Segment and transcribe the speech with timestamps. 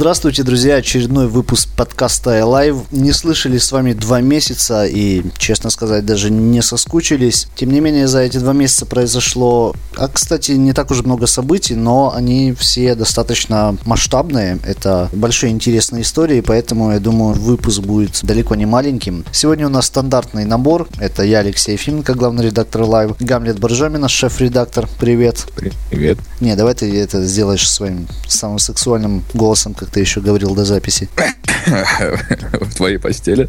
[0.00, 0.76] Здравствуйте, друзья!
[0.76, 2.86] Очередной выпуск подкаста Live.
[2.90, 7.48] Не слышали с вами два месяца и, честно сказать, даже не соскучились.
[7.54, 11.74] Тем не менее, за эти два месяца произошло, а, кстати, не так уж много событий,
[11.74, 14.58] но они все достаточно масштабные.
[14.64, 19.26] Это большие интересные истории, поэтому, я думаю, выпуск будет далеко не маленьким.
[19.32, 20.88] Сегодня у нас стандартный набор.
[20.98, 24.88] Это я, Алексей Ефименко, главный редактор Live, Гамлет Боржамина, шеф-редактор.
[24.98, 25.46] Привет.
[25.90, 26.16] Привет.
[26.40, 31.08] Не, давай ты это сделаешь своим самым сексуальным голосом, как ты еще говорил до записи.
[31.66, 33.48] В твоей постели.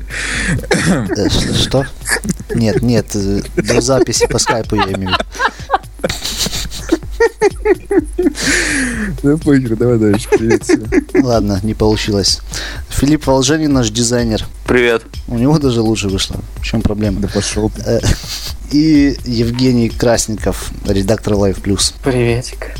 [0.87, 1.85] Э, Что?
[2.53, 5.15] Нет, нет, э, до записи по скайпу я имею.
[9.23, 10.27] Ну, похер, давай дальше.
[10.29, 10.63] Привет.
[11.13, 12.41] Ладно, не получилось.
[12.89, 14.45] Филипп Волжанин, наш дизайнер.
[14.65, 15.03] Привет.
[15.27, 16.37] У него даже лучше вышло.
[16.57, 17.19] В чем проблема?
[17.21, 17.71] Да пошел.
[17.85, 17.99] Э,
[18.71, 21.93] И Евгений Красников, редактор Live Plus.
[22.03, 22.71] Приветик.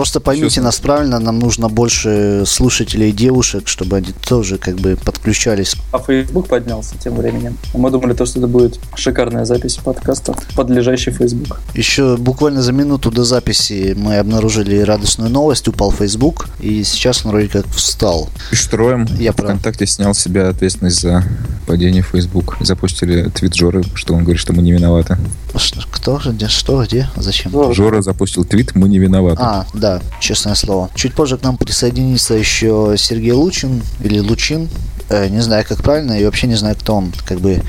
[0.00, 5.76] Просто поймите нас правильно, нам нужно больше слушателей девушек, чтобы они тоже как бы подключались.
[5.92, 7.58] А Facebook поднялся тем временем.
[7.74, 11.60] Мы думали, то, что это будет шикарная запись подкаста, подлежащий Facebook.
[11.74, 17.32] Еще буквально за минуту до записи мы обнаружили радостную новость, упал Facebook, и сейчас он
[17.32, 18.30] вроде как встал.
[18.52, 19.50] Штроем Я прав.
[19.50, 21.24] ВКонтакте снял с себя ответственность за
[21.66, 22.56] падение в Facebook.
[22.60, 25.18] Запустили твит Жоры, что он говорит, что мы не виноваты.
[25.56, 26.20] Ш- Кто?
[26.24, 26.48] Где?
[26.48, 26.84] Что?
[26.84, 27.08] Где?
[27.16, 27.52] Зачем?
[27.74, 29.42] Жора запустил твит, мы не виноваты.
[29.42, 29.89] А, да,
[30.20, 30.90] честное слово.
[30.94, 34.68] Чуть позже к нам присоединится еще Сергей Лучин или Лучин.
[35.08, 37.12] Э, не знаю, как правильно, и вообще не знаю, кто он.
[37.24, 37.62] Как бы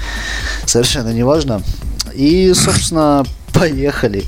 [0.66, 1.62] совершенно не важно.
[2.14, 4.26] И, собственно, поехали.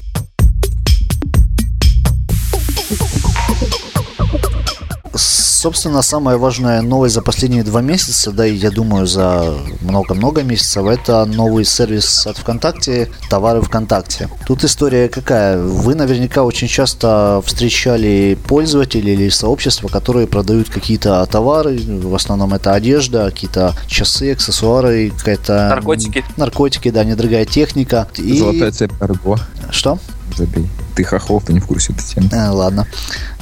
[5.64, 10.86] Собственно, самая важная новость за последние два месяца, да и я думаю за много-много месяцев,
[10.86, 14.28] это новый сервис от ВКонтакте «Товары ВКонтакте».
[14.46, 15.58] Тут история какая?
[15.58, 22.74] Вы наверняка очень часто встречали пользователей или сообщества, которые продают какие-то товары, в основном это
[22.74, 25.70] одежда, какие-то часы, аксессуары, какая-то...
[25.70, 26.26] Наркотики.
[26.36, 28.10] Наркотики, да, недорогая техника.
[28.18, 28.38] И...
[28.38, 29.40] Золотая цепь Арго.
[29.72, 29.98] Что?
[30.36, 30.68] Забей.
[30.96, 32.30] Ты хохол, ты не в курсе этой темы.
[32.32, 32.86] Э, ладно.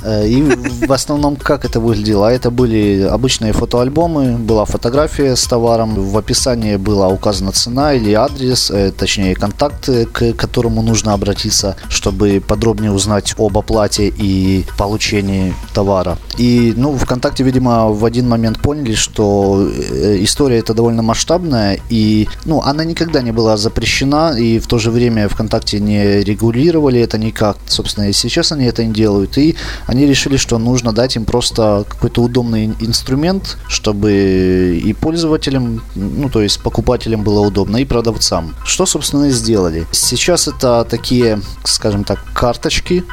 [0.04, 0.42] Э, И
[0.88, 2.28] в основном как это выглядело?
[2.28, 8.14] А Это были обычные фотоальбомы, была фотография с товаром, в описании была указана цена или
[8.14, 15.54] адрес, э, точнее контакты, к которому нужно обратиться, чтобы подробнее узнать об оплате и получении
[15.74, 16.18] товара.
[16.38, 22.28] И, ну, ВКонтакте, видимо, в один момент поняли, что э, история эта довольно масштабная, и,
[22.46, 27.18] ну, она никогда не была запрещена, и в то же время ВКонтакте не регулировали это
[27.18, 27.41] никак.
[27.68, 29.38] Собственно, и сейчас они это не делают.
[29.38, 29.56] И
[29.88, 36.30] они решили, что нужно дать им просто какой-то удобный ин- инструмент, чтобы и пользователям, ну,
[36.30, 38.56] то есть покупателям было удобно, и продавцам.
[38.66, 39.88] Что, собственно, и сделали.
[39.92, 43.04] Сейчас это такие, скажем так, карточки,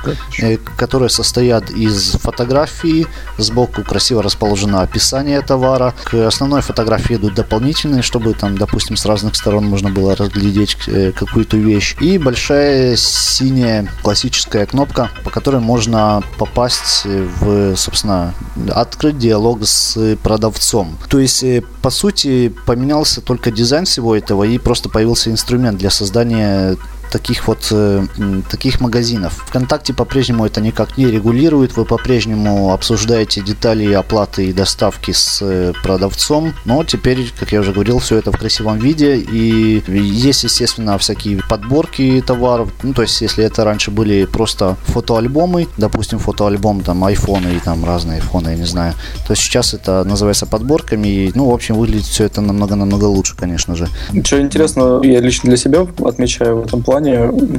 [0.41, 3.07] э, которые состоят из фотографии,
[3.39, 9.37] сбоку красиво расположено описание товара, к основной фотографии идут дополнительные, чтобы там, допустим, с разных
[9.37, 14.18] сторон можно было разглядеть э, какую-то вещь, и большая синяя классическая
[14.67, 18.35] кнопка, по которой можно попасть в, собственно,
[18.71, 20.99] открыть диалог с продавцом.
[21.09, 25.91] То есть, э, по сути, поменялся только дизайн всего этого, и просто появился инструмент для
[25.91, 26.77] создания
[27.11, 28.07] таких вот э,
[28.51, 29.45] таких магазинов.
[29.47, 31.77] ВКонтакте по-прежнему это никак не регулирует.
[31.77, 36.55] Вы по-прежнему обсуждаете детали оплаты и доставки с э, продавцом.
[36.65, 39.17] Но теперь, как я уже говорил, все это в красивом виде.
[39.17, 42.71] И есть, естественно, всякие подборки товаров.
[42.83, 47.85] Ну, то есть, если это раньше были просто фотоальбомы, допустим, фотоальбом там айфоны и там
[47.85, 48.95] разные айфоны, я не знаю,
[49.27, 51.09] то сейчас это называется подборками.
[51.09, 53.89] И, ну, в общем, выглядит все это намного-намного лучше, конечно же.
[54.25, 56.98] Что интересно, я лично для себя отмечаю в этом плане,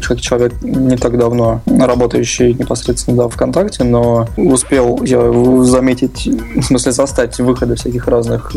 [0.01, 5.31] как человек не так давно работающий непосредственно да, ВКонтакте, но успел я
[5.63, 8.53] заметить, в смысле застать выходы всяких разных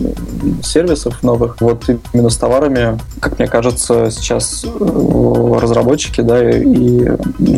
[0.63, 1.57] сервисов новых.
[1.61, 7.09] Вот именно с товарами, как мне кажется, сейчас э, разработчики да, и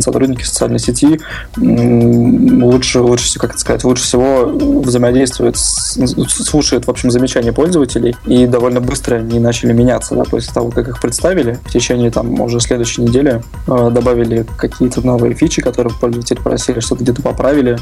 [0.01, 1.19] сотрудники социальной сети
[1.57, 4.45] лучше, лучше всего, как это сказать, лучше всего
[4.81, 10.71] взаимодействуют, слушают, в общем, замечания пользователей, и довольно быстро они начали меняться, да, после того,
[10.71, 11.59] как их представили.
[11.65, 17.03] В течение там уже следующей недели э, добавили какие-то новые фичи, которые пользователи просили, что-то
[17.03, 17.77] где-то поправили.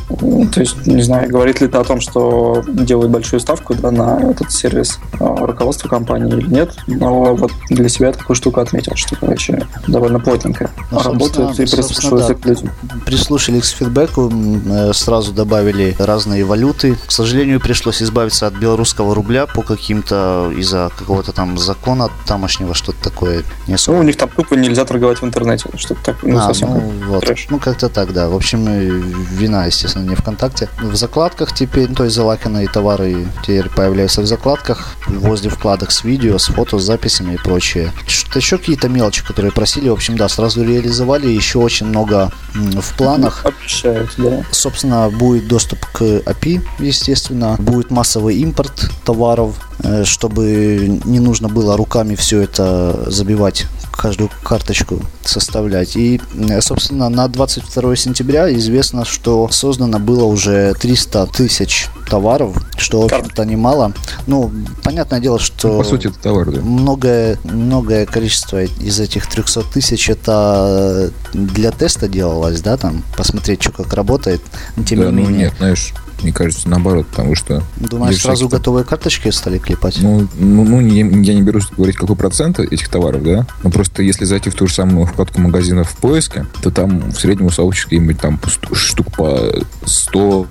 [0.54, 4.20] То есть, не знаю, говорит ли это о том, что делают большую ставку да, на
[4.32, 8.94] этот сервис э, руководство компании или нет, но вот для себя я такую штуку отметил,
[8.96, 12.70] что, короче, довольно плотненько Ну, работают и прислушиваются собственно, к людям.
[13.06, 16.96] прислушались к фидбэку, э, сразу добавили разные валюты.
[17.08, 23.02] К сожалению, пришлось избавиться от белорусского рубля по каким-то из-за какого-то там закона тамошнего, что-то
[23.04, 23.96] такое не Ну, особо.
[23.98, 27.26] у них там тупо нельзя торговать в интернете, что-то так, ну, а, совсем ну, вот.
[27.26, 27.48] трэш.
[27.50, 28.28] ну как-то так, да.
[28.30, 28.90] В общем, и
[29.36, 30.70] вина, естественно, не ВКонтакте.
[30.82, 36.04] В закладках теперь, ну, то есть залаканные товары теперь появляются в закладках, возле вкладок с
[36.04, 37.92] видео, с фото, с записями и прочее.
[38.08, 41.28] Что-то еще какие-то мелочи, которые просили, в общем, да, сразу реализовали.
[41.28, 43.46] Еще очень много в планах.
[43.46, 44.44] Обещают, да.
[44.52, 47.56] Собственно, будет доступ к API, естественно.
[47.60, 55.02] Будет массовый импорт товаров, э, чтобы не нужно было руками все это забивать каждую карточку
[55.24, 55.96] составлять.
[55.96, 63.02] И, э, собственно, на 22 сентября известно, что создано было уже 300 тысяч товаров, что,
[63.02, 63.94] в общем-то, немало.
[64.28, 64.52] Ну,
[64.84, 65.70] понятное дело, что...
[65.70, 66.62] Ну, по сути, это товар, да.
[66.62, 73.72] Многое, многое количество из этих 300 тысяч это для теста делалось, да, там, посмотреть, что
[73.72, 74.42] как работает.
[74.76, 75.38] Но, тем да, не ну менее.
[75.46, 77.64] нет, знаешь, мне кажется, наоборот, потому что...
[77.78, 79.98] Думаешь, сразу готовые карточки стали клепать?
[80.02, 83.46] Ну, ну, ну, не- я не берусь говорить, какой процент этих товаров, да.
[83.64, 87.20] Но просто если зайти в ту же самую вкладку магазинов в поиске, то там в
[87.20, 88.40] среднем у сообщества где-нибудь там
[88.74, 89.54] штук по
[89.86, 90.48] 100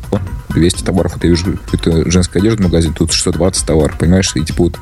[0.54, 1.12] 200 товаров.
[1.14, 4.30] Вот я вижу какую-то женскую одежду магазин, тут 620 товаров, понимаешь?
[4.36, 4.78] И типа вот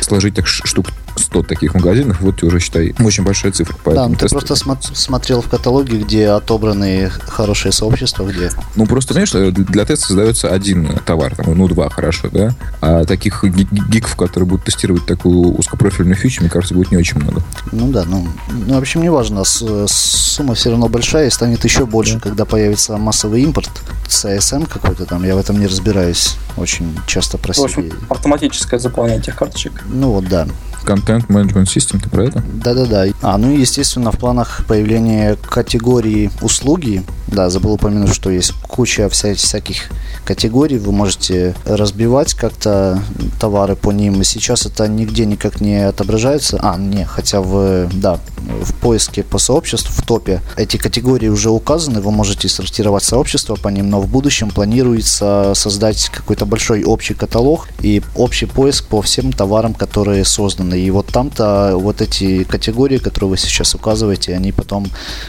[0.00, 0.88] сложить так штук
[1.18, 3.76] 100 таких магазинов, вот уже, считай, очень большая цифра.
[3.86, 8.50] Да, ну ты просто смо- смотрел в каталоге, где отобраны хорошие сообщества, где...
[8.76, 12.54] Ну, просто, понимаешь, э, для теста создается один товар, там, ну, два, хорошо, да?
[12.80, 16.96] А таких ги- ги- гиков, которые будут тестировать такую узкопрофильную фичу, мне кажется, будет не
[16.96, 17.42] очень много.
[17.72, 18.26] Ну да, ну,
[18.66, 22.96] ну в общем, неважно, с- сумма все равно большая и станет еще больше, когда появится
[22.96, 23.70] массовый импорт,
[24.08, 27.64] CSM какой-то там, я в этом не разбираюсь, очень часто В просили.
[27.64, 29.84] общем, автоматическое заполнение этих карточек.
[29.88, 30.46] Ну вот, да.
[30.88, 32.42] Контент менеджмент систем, ты про это?
[32.64, 33.04] Да-да-да.
[33.20, 37.02] А, ну и, естественно, в планах появления категории услуги.
[37.26, 39.90] Да, забыл упомянуть, что есть куча вся, всяких
[40.24, 40.78] категорий.
[40.78, 43.02] Вы можете разбивать как-то
[43.38, 44.22] товары по ним.
[44.22, 46.58] И сейчас это нигде никак не отображается.
[46.62, 48.18] А, не, хотя в, да,
[48.62, 52.00] в поиске по сообществу, в топе, эти категории уже указаны.
[52.00, 57.68] Вы можете сортировать сообщества по ним, но в будущем планируется создать какой-то большой общий каталог
[57.82, 60.77] и общий поиск по всем товарам, которые созданы.
[60.78, 64.86] И вот там-то вот эти категории, которые вы сейчас указываете, они потом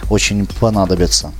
[0.09, 1.31] очень понадобятся.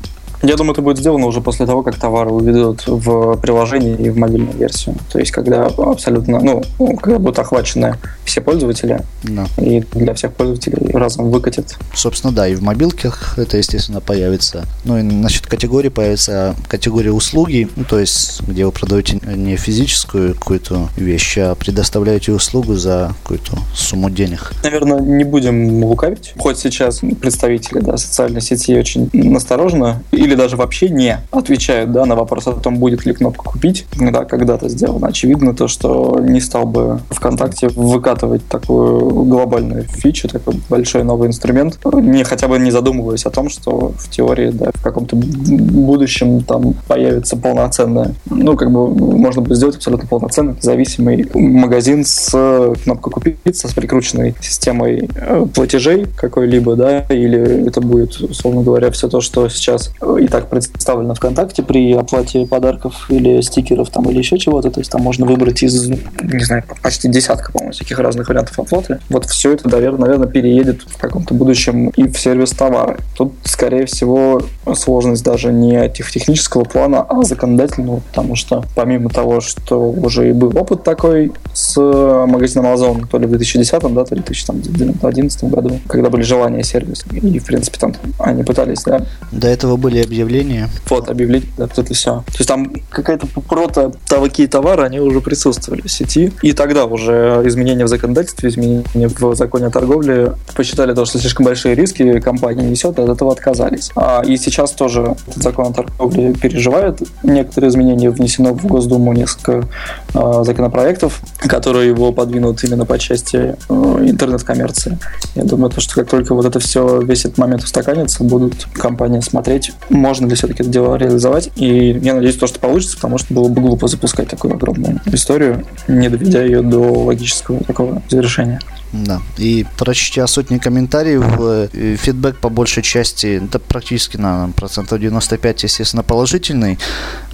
[0.42, 4.18] Я думаю, это будет сделано уже после того, как товары уведут в приложение и в
[4.18, 4.96] мобильную версию.
[5.12, 6.64] То есть, когда абсолютно, ну,
[7.02, 9.48] когда будут охвачены все пользователи, Да.
[9.58, 11.76] и для всех пользователей разом выкатят.
[11.94, 14.66] Собственно, да, и в мобилках это, естественно, появится.
[14.86, 20.36] Ну и насчет категории появится категория услуги, ну, то есть, где вы продаете не физическую
[20.36, 24.52] какую-то вещь, а предоставляете услугу за какую-то сумму денег.
[24.64, 26.34] Наверное, не будем лукавить.
[26.38, 32.16] Хоть сейчас представители да, социальной сети очень настороженно или даже вообще не отвечают да, на
[32.16, 33.86] вопрос о том, будет ли кнопка «Купить».
[34.00, 35.08] Да, когда-то сделано.
[35.08, 41.80] Очевидно то, что не стал бы ВКонтакте выкатывать такую глобальную фичу, такой большой новый инструмент,
[41.94, 46.74] не хотя бы не задумываясь о том, что в теории да, в каком-то будущем там
[46.88, 53.38] появится полноценная, ну, как бы можно будет сделать абсолютно полноценный независимый магазин с кнопкой «Купить»,
[53.46, 59.50] с прикрученной системой э, платежей какой-либо, да, или это будет, условно говоря, все то, что
[59.50, 64.80] сейчас и так представлено ВКонтакте при оплате подарков или стикеров там или еще чего-то, то
[64.80, 69.00] есть там можно выбрать из, не знаю, почти десятка, по-моему, всяких разных вариантов оплаты.
[69.10, 72.98] Вот все это, наверное, переедет в каком-то будущем и в сервис товары.
[73.16, 74.42] Тут, скорее всего,
[74.76, 80.32] сложность даже не тех- технического плана, а законодательного, потому что помимо того, что уже и
[80.34, 85.44] был опыт такой с магазином Amazon, то ли в 2010, да, то ли в 2011
[85.46, 87.06] году, когда были желания сервиса.
[87.12, 90.70] И, в принципе, там они пытались, да, До этого были объявления.
[90.90, 92.24] вот, объявить, да, вот это все.
[92.26, 96.34] То есть там какая-то прото такие товары, они уже присутствовали в сети.
[96.42, 101.46] И тогда уже изменения в законодательстве, изменения в законе о торговле посчитали то, что слишком
[101.46, 103.92] большие риски компания несет, от этого отказались.
[103.96, 107.02] А, и сейчас тоже этот закон о торговле переживает.
[107.24, 109.68] Некоторые изменения внесено в Госдуму несколько
[110.14, 114.98] а, законопроектов, которые его подвинут именно по части э, интернет-коммерции.
[115.36, 119.20] Я думаю, то, что как только вот это все, весь этот момент устаканится, будут компании
[119.20, 121.52] смотреть, можно ли все-таки это дело реализовать.
[121.56, 125.66] И я надеюсь, то, что получится, потому что было бы глупо запускать такую огромную историю,
[125.88, 128.60] не доведя ее до логического такого завершения.
[128.92, 129.22] Да.
[129.38, 136.04] И прочтя сотни комментариев, э, фидбэк по большей части, это практически на процентов 95, естественно,
[136.04, 136.80] положительный.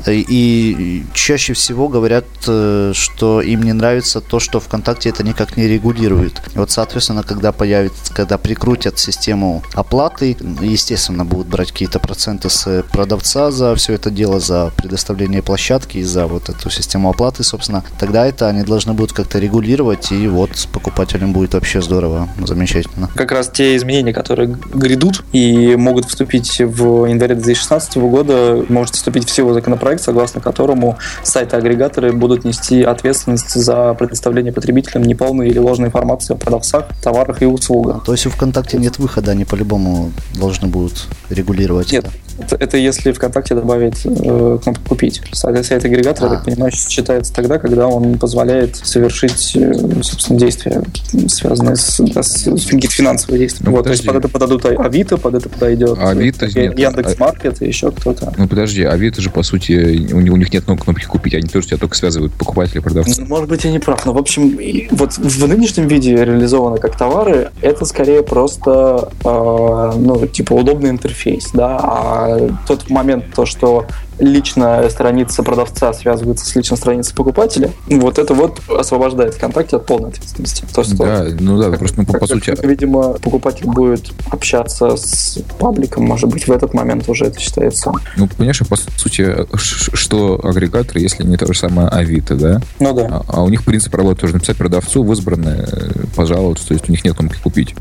[0.06, 5.58] Э, И чаще всего говорят, э, что им не нравится то, что ВКонтакте это никак
[5.58, 6.42] не регулирует.
[6.54, 12.84] И вот, соответственно, когда появится, когда прикрутят систему оплаты, естественно, будут брать какие-то проценты с
[12.92, 17.84] продавца за все это дело, за предоставление площадки и за вот эту систему оплаты, собственно,
[18.00, 23.10] тогда это они должны будут как-то регулировать, и вот покупателям будет будет вообще здорово, замечательно.
[23.14, 29.28] Как раз те изменения, которые грядут и могут вступить в январе 2016 года, может вступить
[29.30, 35.90] в силу законопроект, согласно которому сайты-агрегаторы будут нести ответственность за предоставление потребителям неполной или ложной
[35.90, 38.04] информации о продавцах, товарах и услугах.
[38.06, 42.14] То есть у ВКонтакте нет выхода, они по-любому должны будут регулировать Нет, это.
[42.52, 45.22] Это, если ВКонтакте добавить э, кнопку «Купить».
[45.32, 46.30] Сайт, сайт агрегатора, А.
[46.30, 50.84] я так понимаю, считается тогда, когда он позволяет совершить, э, собственно, действия,
[51.28, 53.66] связанные с, да, с, с финансовые действия.
[53.66, 56.78] Ну, вот, то есть под это подадут Авито, под это подойдет А Авито э, нет.
[56.80, 58.34] Яндекс.Маркет и еще кто-то.
[58.38, 61.48] Ну подожди, Авито же, по сути, у них, у них нет ну, кнопки купить, они
[61.48, 63.22] тоже тебя только связывают покупателя и продавца.
[63.22, 64.58] Ну, Может быть, я не прав, но, в общем,
[64.92, 71.50] вот в нынешнем виде реализовано как товары, это скорее просто, э, ну, типа, удобный интерфейс,
[71.54, 72.25] да, а
[72.68, 73.86] тот момент, то, что
[74.18, 80.10] личная страница продавца связывается с личной страницей покупателя, вот это вот освобождает ВКонтакте от полной
[80.10, 80.64] ответственности.
[80.74, 84.12] То есть, Да, ну да, просто ну, по, как- по как- сути, видимо, покупатель будет
[84.32, 87.92] общаться с пабликом, может быть, в этот момент уже это считается.
[88.16, 92.62] ну, понимаешь, по сути, что агрегаторы, если не то же самое Авито, да?
[92.80, 93.08] Ну да.
[93.12, 96.88] А, а у них принцип работы тоже написать продавцу в избранное, э, пожаловаться, то есть
[96.88, 97.76] у них нет кнопки купить.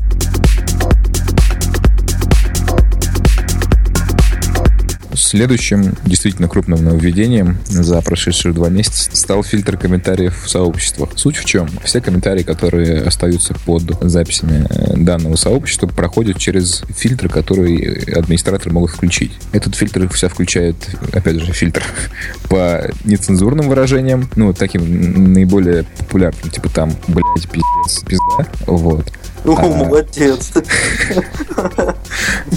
[5.15, 11.09] Следующим действительно крупным нововведением за прошедшие два месяца стал фильтр комментариев в сообществах.
[11.15, 11.69] Суть в чем?
[11.83, 18.91] Все комментарии, которые остаются под записями э, данного сообщества, проходят через фильтр, который администраторы могут
[18.91, 19.31] включить.
[19.51, 20.75] Этот фильтр вся включает,
[21.13, 21.83] опять же, фильтр
[22.49, 29.11] по нецензурным выражениям, ну, таким наиболее популярным, типа там, блядь, пиздец, пизда, вот.
[29.45, 29.67] О, А.
[29.85, 30.51] молодец.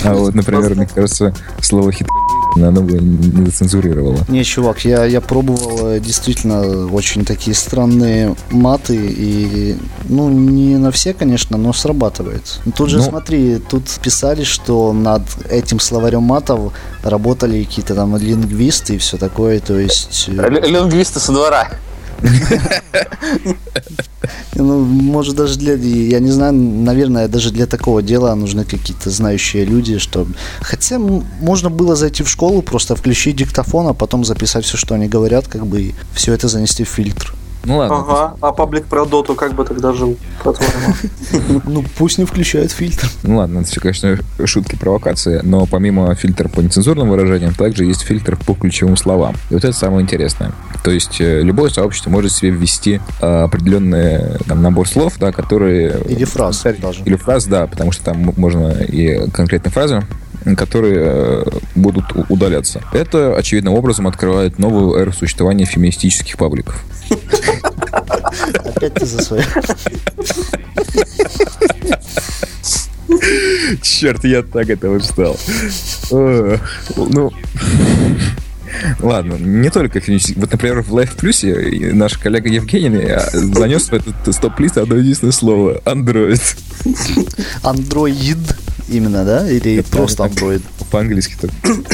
[0.04, 2.08] А вот, например, мне кажется, слово хитрый
[2.56, 4.18] оно бы не зацензурировало.
[4.28, 9.76] Не, чувак, я, я пробовал э, действительно очень такие странные маты, и,
[10.08, 12.58] ну, не на все, конечно, но срабатывает.
[12.64, 13.04] Ну, Тут же, Ну.
[13.04, 16.72] смотри, тут писали, что над этим словарем матов
[17.04, 20.24] работали какие-то там лингвисты и все такое, то есть...
[20.28, 21.68] э, Лингвисты со двора.
[24.54, 29.64] Ну, может, даже для, я не знаю, наверное, даже для такого дела нужны какие-то знающие
[29.64, 30.26] люди, что...
[30.60, 35.06] Хотя можно было зайти в школу, просто включить диктофон, а потом записать все, что они
[35.06, 37.34] говорят, как бы, и все это занести в фильтр.
[37.64, 37.98] Ну ладно.
[37.98, 40.94] Ага, а паблик про доту как бы тогда жил, по-твоему?
[41.64, 43.08] Ну, пусть не включают фильтр.
[43.22, 48.02] Ну ладно, это все, конечно, шутки, провокации, но помимо фильтра по нецензурным выражениям, также есть
[48.02, 49.34] фильтр по ключевым словам.
[49.50, 50.52] И вот это самое интересное.
[50.82, 56.00] То есть э, любое сообщество может себе ввести э, определенный там, набор слов, да, которые...
[56.08, 57.02] Или фраз даже.
[57.04, 60.02] Или фраз, да, потому что там можно и конкретные фразы,
[60.56, 62.82] которые э, будут удаляться.
[62.92, 66.82] Это, очевидным образом, открывает новую эру существования феминистических пабликов.
[68.64, 69.44] Опять ты за свое.
[73.82, 75.38] Черт, я так этого ждал.
[76.10, 77.32] Ну,
[79.00, 80.40] Ладно, не только феминистических.
[80.40, 85.32] Вот, например, в Life Plus наш коллега Евгений э, занес в этот стоп-лист одно единственное
[85.32, 85.80] слово.
[85.84, 86.40] Android.
[87.62, 88.38] Андроид
[88.88, 89.50] именно, да?
[89.50, 90.32] Или просто так.
[90.88, 90.90] Андроид?
[90.90, 91.50] По-английски так.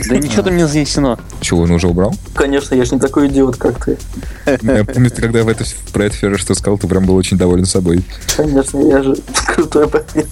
[0.08, 1.18] Да ничего там не занесено.
[1.40, 2.14] Чего, он уже убрал?
[2.34, 3.98] Конечно, я же не такой идиот, как ты.
[4.46, 7.36] Я помню, ты когда в это, про это Фера что сказал, ты прям был очень
[7.36, 8.04] доволен собой.
[8.36, 10.26] Конечно, я же крутой парень.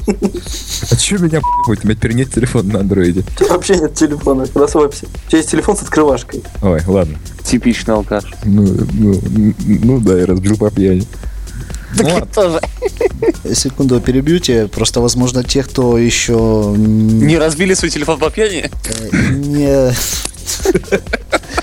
[0.91, 1.85] А что меня п***ать?
[1.85, 3.21] У меня теперь нет телефона на андроиде.
[3.21, 5.07] У тебя вообще нет телефона, расслабься.
[5.27, 6.43] У тебя есть телефон с открывашкой.
[6.63, 7.19] Ой, ладно.
[7.43, 8.33] Типичный алкаш.
[8.45, 9.21] Ну, ну,
[9.67, 11.07] ну да, я разбил по пьяни.
[12.01, 12.27] Ладно.
[12.35, 12.61] Тоже.
[13.55, 14.69] Секунду перебью тебя.
[14.69, 18.71] Просто, возможно, те, кто еще Не разбили свой телефон по пьяни?
[19.31, 19.93] не...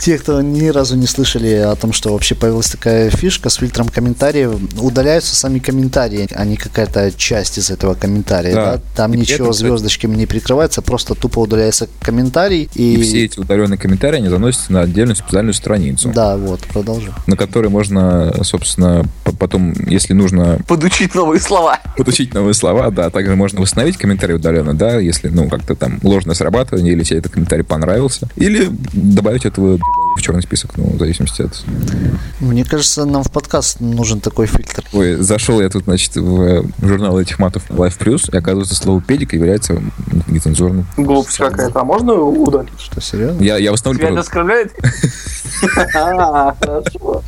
[0.00, 3.88] Те, кто ни разу не слышали о том, что вообще появилась такая фишка с фильтром
[3.88, 8.54] комментариев, удаляются сами комментарии, а не какая-то часть из этого комментария.
[8.54, 8.76] Да.
[8.76, 8.82] да?
[8.94, 12.68] Там И ничего этом, звездочками не прикрывается, просто тупо удаляется комментарий.
[12.74, 17.14] И, И все эти удаленные комментарии, они заносятся на отдельную специальную страницу, Да, вот, продолжу.
[17.26, 21.80] на которой можно, собственно, по- потом, если нужно Подучить новые слова.
[21.96, 26.34] подучить новые слова, да, также можно восстановить комментарий удаленно, да, если, ну, как-то там ложное
[26.34, 30.98] срабатывание, или тебе этот комментарий понравился, или добавить этого Good в черный список, ну, в
[30.98, 31.62] зависимости от...
[32.40, 34.84] Мне кажется, нам в подкаст нужен такой фильтр.
[34.92, 39.32] Ой, зашел я тут, значит, в журнал этих матов Life Plus, и оказывается, слово педик
[39.32, 39.80] является
[40.26, 40.86] нецензурным.
[40.96, 41.80] Глупость какая-то.
[41.80, 42.70] А можно удалить?
[42.78, 43.42] Что, серьезно?
[43.42, 44.00] Я, я в основном...
[44.00, 44.72] Тебя это оскорбляет?
[45.94, 47.22] А, Хорошо.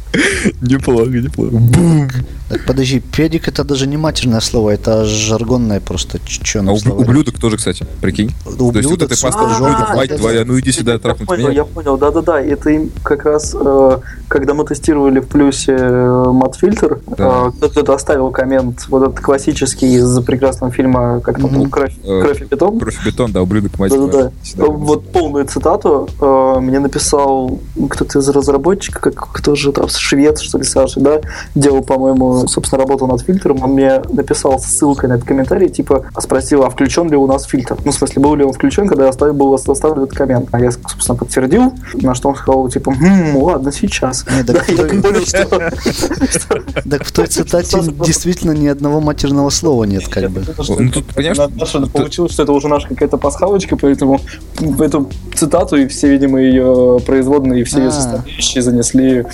[0.61, 1.51] Неплохо, неплохо.
[1.57, 2.09] Бум.
[2.49, 7.39] Так подожди, педик это даже не матерное слово, это жаргонное просто А чеченое уб- ублюдок
[7.39, 8.29] тоже, кстати, прикинь.
[8.45, 11.29] То есть вот Ублюдок, пастой сука, ублюдок, жопа, мать это- твоя, ну иди сюда, трахнуть
[11.29, 11.65] понял, я меня.
[11.65, 17.51] понял, да-да-да, это как раз, э, когда мы тестировали в плюсе э, матфильтр, Да.
[17.63, 21.71] э, кто-то оставил коммент, вот этот классический из прекрасного фильма, как там, Мгм.
[21.71, 22.79] «Кровь, Э, «Кровь и бетон».
[22.79, 24.31] Кровь и бетон, да, ублюдок, мать Да-да-да.
[24.67, 26.09] Вот полную цитату
[26.61, 27.59] мне написал
[27.91, 31.21] кто-то из разработчиков, как, кто же там, швед, что ли, Саша, да,
[31.55, 36.65] делал, по-моему, собственно, работал над фильтром, он мне написал ссылкой на этот комментарий, типа, спросил,
[36.65, 37.77] а включен ли у нас фильтр?
[37.85, 40.49] Ну, в смысле, был ли он включен, когда я оставил, был оставлен этот коммент.
[40.53, 44.25] А я, собственно, подтвердил, на что он сказал, типа, «Хм, ладно, сейчас.
[44.31, 45.45] Не, так в той- понял, что...
[46.31, 50.45] что- Так в той цитате действительно ни одного матерного слова нет, как бы.
[50.69, 54.21] Ну, тут, понимаешь, получилось, что это уже наша какая-то пасхалочка, поэтому
[54.81, 57.93] эту цитату и все, видимо, ее производные, и все ее А.
[57.93, 59.25] составляющие занесли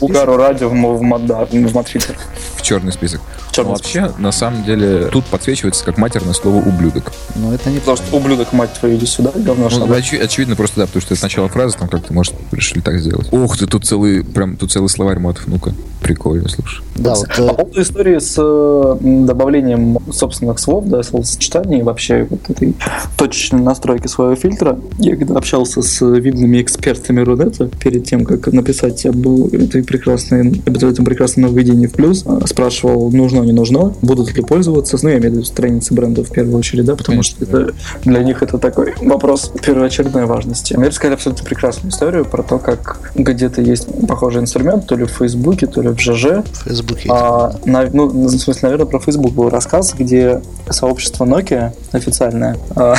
[0.00, 2.16] угару радио в, м- матфильтр.
[2.56, 3.20] в черный список.
[3.52, 7.12] Черный Но вообще, на самом деле, тут подсвечивается как матерное слово ублюдок.
[7.36, 9.98] Но это не Потому что ублюдок, мать твою, иди сюда, говно Ну, шабаш.
[9.98, 13.28] очи- очевидно просто, да, потому что это начало фразы, там как-то, может, решили так сделать.
[13.30, 15.72] Ох ты, тут целый, прям, тут целый словарь матов, ну-ка.
[16.00, 16.82] Прикольно, слушай.
[16.96, 22.50] Да, вот По э, поводу истории с э, добавлением собственных слов, да, словосочетаний, вообще вот
[22.50, 22.74] этой
[23.16, 29.06] точечной настройки своего фильтра, я когда общался с видными экспертами Рунета перед тем, как написать
[29.06, 34.34] об этой прекрасной, об этом прекрасном нововведении в плюс, э, спрашивал, нужно, не нужно, будут
[34.36, 37.46] ли пользоваться, ну, я имею в виду страницы бренда в первую очередь, да, потому Конечно,
[37.46, 40.74] что это, для них это такой вопрос первоочередной важности.
[40.74, 45.10] Мне рассказали абсолютно прекрасную историю про то, как где-то есть похожий инструмент, то ли в
[45.10, 47.08] Фейсбуке, то ли в ЖЖ, в Фейсбуке.
[47.10, 52.94] а, на- ну, в смысле, наверное, про Facebook был рассказ, где сообщество Nokia официальное а,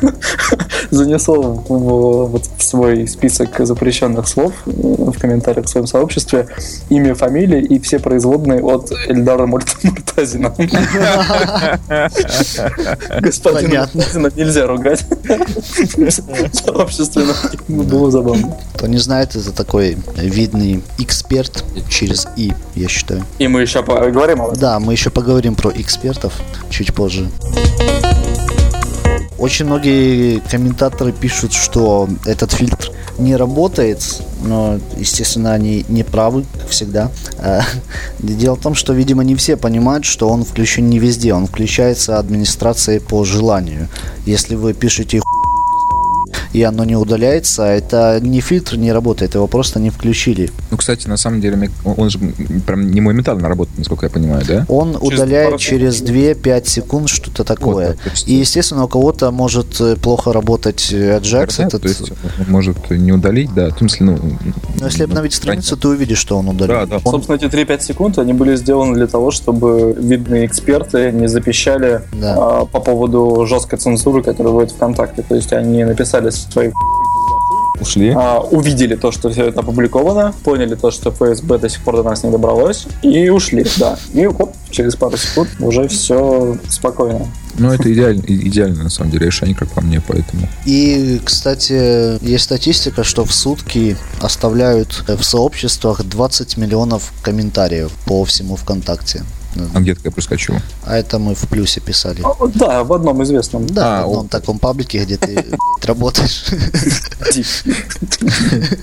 [0.90, 6.48] занесло в, вот в свой список запрещенных слов э, в комментариях в своем сообществе
[6.88, 10.54] имя, фамилия и все производные от Эльдара Мурт- Муртазина.
[13.20, 13.88] Господина.
[13.92, 16.10] Муртазина нельзя ругать в
[16.52, 17.60] сообществе Nokia.
[17.68, 18.56] Ну, Было забавно.
[18.74, 23.22] Кто не знает, это такой видный эксперт через И, я считаю.
[23.38, 24.60] И мы еще поговорим об этом.
[24.60, 26.32] Да, мы еще поговорим про экспертов
[26.70, 27.28] чуть позже.
[29.38, 36.68] Очень многие комментаторы пишут, что этот фильтр не работает, но, естественно, они не правы, как
[36.68, 37.10] всегда.
[37.38, 37.60] А,
[38.18, 42.18] Дело в том, что, видимо, не все понимают, что он включен не везде, он включается
[42.18, 43.88] администрацией по желанию.
[44.24, 45.20] Если вы пишете
[46.56, 50.50] и оно не удаляется, это не фильтр не работает, его просто не включили.
[50.70, 52.18] Ну, кстати, на самом деле, он же
[52.66, 54.64] прям не моментально работает, насколько я понимаю, да?
[54.68, 57.88] Он удаляет пару через 2-5 секунд что-то такое.
[57.88, 61.56] Вот, есть- И, естественно, у кого-то может э, плохо работать э, Ajax.
[61.58, 64.18] Да, этот, То есть он может не удалить, да, в смысле, ну...
[64.80, 66.74] Но если обновить страницу, ты увидишь, что он удалил.
[66.74, 66.96] Да, да.
[67.04, 72.00] Он- Собственно, эти 3-5 секунд, они были сделаны для того, чтобы видные эксперты не запищали
[72.18, 72.34] Да.
[72.38, 75.20] а, по поводу жесткой цензуры, которая будет ВКонтакте.
[75.22, 76.70] То есть они написали свои
[77.78, 78.10] Ушли.
[78.16, 82.02] а, увидели то, что все это опубликовано, поняли то, что ФСБ до сих пор до
[82.02, 83.98] нас не добралось, и ушли, да.
[84.14, 87.26] И хоп, через пару секунд уже все спокойно.
[87.58, 90.48] Ну, это идеально, и- идеальное, на самом деле, решение, как по мне, поэтому...
[90.64, 98.56] И, кстати, есть статистика, что в сутки оставляют в сообществах 20 миллионов комментариев по всему
[98.56, 99.22] ВКонтакте.
[99.74, 100.56] А где-то я проскочил.
[100.84, 102.22] А это мы в плюсе писали.
[102.24, 103.66] А, Да, в одном известном.
[103.66, 104.28] Да, А, в одном о.
[104.28, 105.44] таком паблике, где ты
[105.82, 106.44] работаешь.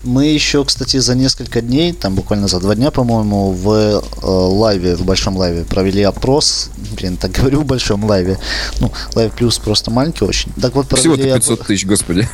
[0.04, 4.72] Мы еще, кстати, за несколько дней, там буквально за два дня, по-моему, в э, live
[4.72, 6.70] е, в большом live е провели опрос.
[6.98, 8.38] Блин, так говорю в большом live е.
[8.80, 10.52] Ну, live плюс просто маленький очень.
[10.62, 12.28] Так вот, провели, Всего-то оп- 500 тысяч, господи.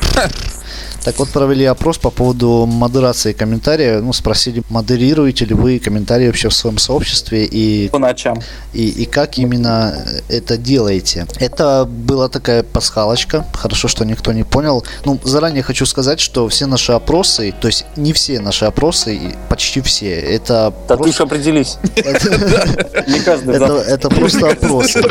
[1.04, 4.02] так вот, провели опрос по поводу модерации комментариев.
[4.02, 8.29] Ну, спросили, модерируете ли вы комментарии вообще в своем сообществе и По ночам.
[8.72, 11.26] И, и как именно это делаете.
[11.38, 13.44] Это была такая пасхалочка.
[13.54, 14.84] Хорошо, что никто не понял.
[15.04, 19.80] Ну, заранее хочу сказать, что все наши опросы, то есть не все наши опросы, почти
[19.80, 21.78] все, это Да ты просто, уж определись.
[23.90, 25.02] Это, просто опросы.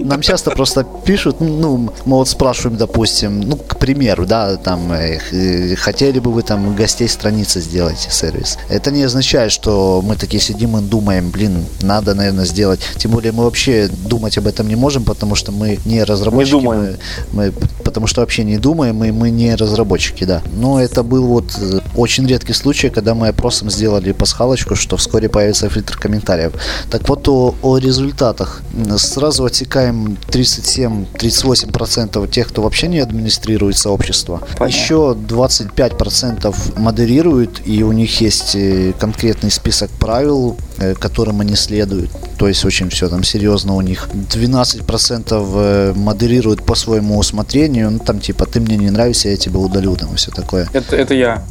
[0.00, 5.76] Нам часто просто пишут, ну, мы вот спрашиваем, допустим, ну, к примеру, да, там, э,
[5.76, 8.58] хотели бы вы там гостей страницы сделать сервис.
[8.68, 12.80] Это не означает, что мы такие сидим и думаем, блин, надо, наверное, сделать.
[12.98, 16.54] Тем более мы вообще думать об этом не можем, потому что мы не разработчики.
[16.54, 16.96] Не думаем.
[17.32, 17.52] Мы, мы-
[17.84, 20.42] потому что вообще не думаем, и мы не разработчики, да.
[20.56, 25.28] Но это был вот э, очень редкий случай, когда мы опросом сделали пасхалочку, что вскоре
[25.28, 26.52] появится фильтр комментариев.
[26.90, 28.62] Так вот, о, о результатах.
[28.98, 34.40] сразу отсекаем 37-38% тех, кто вообще не администрирует сообщество.
[34.58, 34.78] Понятно.
[34.80, 40.56] Еще 25% модерируют, и у них есть э, конкретный список правил,
[40.98, 42.10] которым они следуют.
[42.38, 44.08] То есть очень все там серьезно у них.
[44.12, 47.90] 12% э, модерируют по своему усмотрению.
[47.90, 50.68] Ну, там типа, ты мне не нравишься, я тебя удалю, там и все такое.
[50.72, 51.44] Это, это я.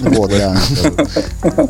[0.00, 0.56] Вот, да.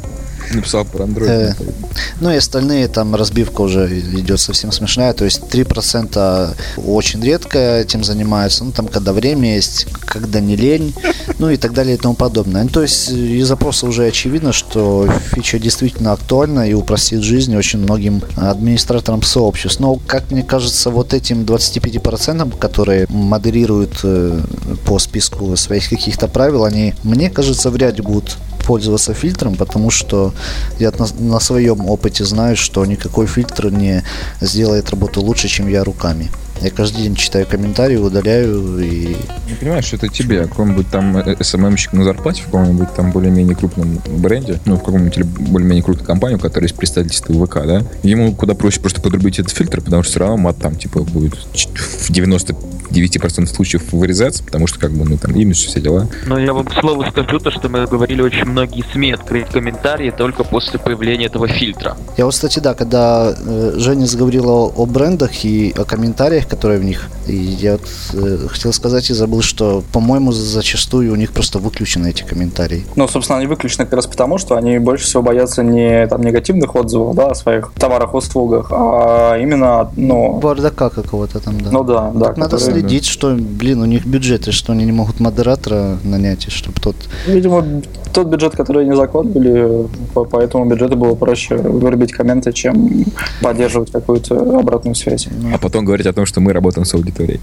[0.54, 1.74] Написал про Э, Android.
[2.20, 5.12] Ну и остальные там разбивка уже идет совсем смешная.
[5.12, 6.54] То есть 3%
[6.86, 8.64] очень редко этим занимаются.
[8.64, 10.94] Ну там когда время есть, когда не лень,
[11.38, 12.64] ну и так далее и тому подобное.
[12.64, 17.80] Ну, то есть из запроса уже очевидно, что фича действительно актуальна и упростит жизнь очень
[17.80, 19.80] многим администраторам сообществ.
[19.80, 24.40] Но, как мне кажется, вот этим 25%, которые модерируют э,
[24.84, 30.32] по списку своих каких-то правил, они, мне кажется, вряд ли будут пользоваться фильтром, потому что
[30.78, 34.02] я на, на своем опыте знаю, что никакой фильтр не
[34.40, 36.30] сделает работу лучше, чем я руками.
[36.62, 39.16] Я каждый день читаю комментарии, удаляю и...
[39.48, 43.56] Не понимаешь, что это тебе, какой-нибудь там э, СММщик на зарплате в каком-нибудь там более-менее
[43.56, 47.82] крупном бренде, ну, в каком-нибудь более-менее крупной компании, у которой есть представительство в ВК, да,
[48.02, 51.34] ему куда проще просто подрубить этот фильтр, потому что все равно мат там, типа, будет
[51.34, 56.08] в 99% случаев вырезаться, потому что, как бы, ну, там, имидж, все дела.
[56.26, 60.10] Но я вам к слову скажу, то, что мы говорили очень многие СМИ открыть комментарии
[60.10, 61.96] только после появления этого фильтра.
[62.18, 66.80] Я вот, кстати, да, когда э, Женя заговорила о, о брендах и о комментариях, которые
[66.80, 67.82] в них, и я вот,
[68.12, 72.84] э, хотел сказать и забыл, что, по-моему, зачастую у них просто выключены эти комментарии.
[72.96, 76.74] Ну, собственно, они выключены как раз потому, что они больше всего боятся не там негативных
[76.74, 81.70] отзывов, да, о своих товарах, услугах, а именно, ну, Бардака какого-то там, да.
[81.70, 82.26] ну да, да.
[82.26, 86.46] Так надо которые- следить, что, блин, у них бюджеты, что они не могут модератора нанять,
[86.46, 86.96] и чтобы тот...
[87.26, 87.64] Видимо,
[88.12, 93.04] тот бюджет, который они закладывали, по, по этому бюджету было проще вырубить комменты, чем
[93.40, 95.28] поддерживать какую-то обратную связь.
[95.54, 97.40] А потом говорить о том, что мы работаем с аудиторией.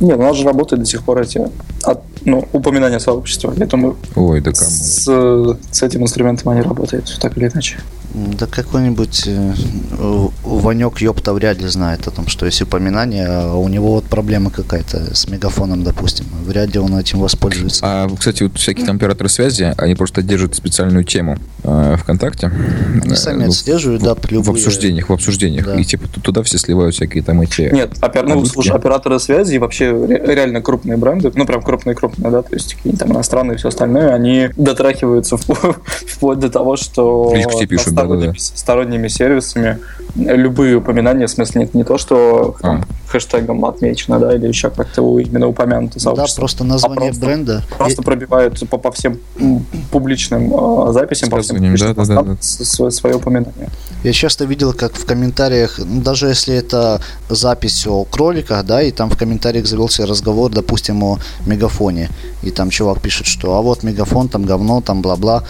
[0.00, 1.40] Нет, у нас же работают до сих пор эти
[1.84, 3.52] от- ну, упоминания сообщества.
[3.56, 4.70] Я думаю, Ой, да кому?
[4.70, 5.04] с,
[5.70, 7.78] с этим инструментом они работают, так или иначе.
[8.14, 9.54] Да какой-нибудь э,
[9.98, 14.04] э, Ванек ёпта вряд ли знает о том, что есть упоминание, а у него вот
[14.04, 16.26] проблема какая-то с мегафоном, допустим.
[16.46, 17.80] Вряд ли он этим воспользуется.
[17.84, 22.48] А, кстати, вот всякие там операторы связи, они просто держат специальную тему э, ВКонтакте.
[23.02, 24.52] Они Э, сами в- отслеживают, да, в любые...
[24.52, 25.64] обсуждениях, в обсуждениях.
[25.64, 25.76] Да.
[25.80, 27.70] И типа ту- туда все сливают всякие там эти...
[27.72, 32.30] Нет, опер- ну, слушай, операторы связи и вообще ре- реально крупные бренды, ну, прям крупные-крупные,
[32.30, 35.76] да, то есть какие-то там иностранные и все остальное, они дотрахиваются впло-
[36.08, 38.38] вплоть до того, что В личку тебе пишут, сторонними, да-да-да.
[38.38, 39.78] сторонними сервисами
[40.14, 45.18] любые упоминания, в смысле, нет, не то, что там, хэштегом отмечено, да, или еще как-то
[45.20, 46.40] именно упомянуто Да, сообщество.
[46.40, 47.62] просто название просто- бренда.
[47.78, 49.18] Просто пробивают по, по всем
[49.90, 50.52] публичным
[50.88, 52.16] э, записям, по всем публичным да-да-да.
[52.22, 53.68] постам с- с- свое упоминание.
[54.04, 58.90] Я часто видел, как в комментариях, ну, даже если это запись о кроликах, да, и
[58.90, 62.08] там в комментариях завелся разговор, допустим, о мегафоне,
[62.42, 65.44] и там чувак пишет, что а вот мегафон, там говно, там бла-бла,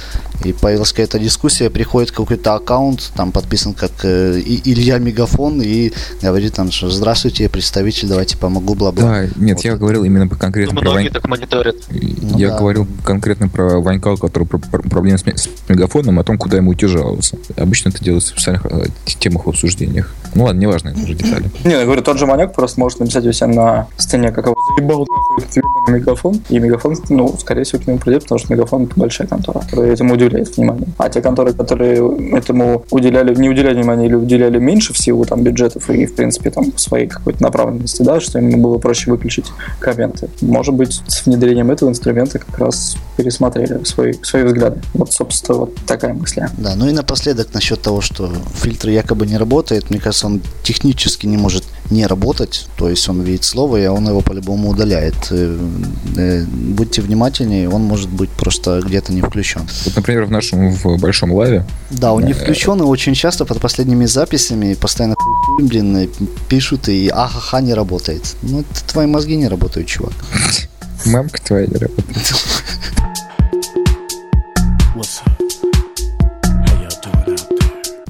[0.44, 5.92] и появилась какая-то дискуссия, приходит какой-то аккаунт, там подписан как э, И- Илья Мегафон, и
[6.22, 9.03] говорит там, что здравствуйте, представитель, давайте помогу, бла-бла.
[9.03, 9.81] Да, нет, Вот я это.
[9.81, 11.77] говорил именно по конкретно Ну, про Вань- так мониторят.
[11.91, 12.59] Ну Я да.
[12.59, 16.57] говорил конкретно про Ванька, у которого про- про- проблемы с, с мегафоном, о том, куда
[16.57, 17.37] ему идти жаловаться.
[17.57, 18.87] Обычно это делается в специальных э,
[19.19, 20.15] темах в обсуждениях.
[20.35, 21.45] Ну ладно, неважно, это уже детали.
[21.65, 24.57] Не, я говорю, тот же маньяк просто может написать у себя на стене, как его
[24.79, 25.07] заебал
[25.88, 26.41] мегафон.
[26.49, 29.93] И мегафон, ну, скорее всего, к нему придет, потому что мегафон это большая контора, которая
[29.93, 30.88] этому уделяет внимание.
[30.99, 31.99] А те конторы, которые
[32.37, 36.77] этому уделяли, не уделяли внимания или уделяли меньше всего там бюджетов и, в принципе, там
[36.79, 39.47] своей какой-то направленности, да, что им было проще выключить
[39.79, 40.31] комменты.
[40.41, 44.81] Может быть, с внедрением этого инструмента как раз пересмотрели свои, свои взгляды.
[44.95, 46.43] Вот, собственно, вот такая мысль.
[46.57, 51.27] Да, ну и напоследок насчет того, что фильтр якобы не работает, мне кажется, он технически
[51.27, 55.15] не может не работать, то есть он видит слово, и он его по-любому удаляет.
[55.31, 55.59] Э,
[56.17, 59.63] э, Будьте внимательнее, он может быть просто где-то не включен.
[59.85, 63.61] Вот, например, в нашем в большом лаве Да, он не включен, и очень часто под
[63.61, 65.15] последними записями постоянно
[65.61, 66.09] блин, э,
[66.49, 68.37] пишут, и ахаха не работает.
[68.43, 70.13] Ну, это твои мозги не работают, чувак.
[71.07, 72.35] мамка твоя не работает.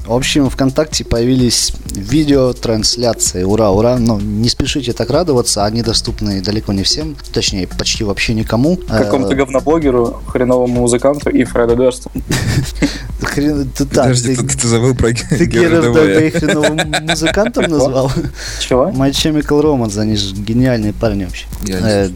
[0.05, 3.43] В общем, ВКонтакте появились видеотрансляции.
[3.43, 3.97] Ура, ура.
[3.97, 8.75] Но не спешите так радоваться, они доступны далеко не всем, точнее, почти вообще никому.
[8.75, 12.11] Какому-то Э, говноблогеру, хреновому музыканту и Фреду Дерсту.
[13.21, 16.37] хрен- ты, так, Подожди, ты, забыл про ты Гера ДВ.
[16.37, 18.11] хреновым музыкантом назвал?
[18.59, 18.87] Чего?
[18.89, 21.45] My Chemical Romance, они же гениальные парни вообще.
[21.65, 22.13] Я не.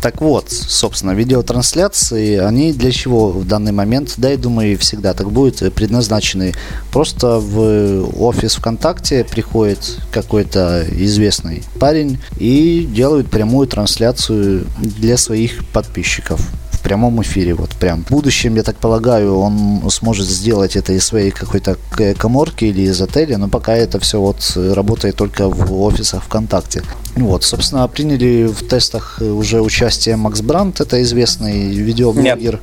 [0.00, 5.30] Так вот, собственно, видеотрансляции, они для чего в данный момент, да, я думаю, всегда так
[5.30, 6.54] будет, предназначены.
[6.92, 16.40] Просто в офис ВКонтакте приходит какой-то известный парень и делает прямую трансляцию для своих подписчиков
[16.88, 17.54] прямом эфире.
[17.54, 18.04] Вот прям.
[18.04, 21.76] В будущем, я так полагаю, он сможет сделать это из своей какой-то
[22.16, 26.82] коморки или из отеля, но пока это все вот работает только в офисах ВКонтакте.
[27.16, 32.60] Вот, собственно, приняли в тестах уже участие Макс Брандт, это известный видеоблогер.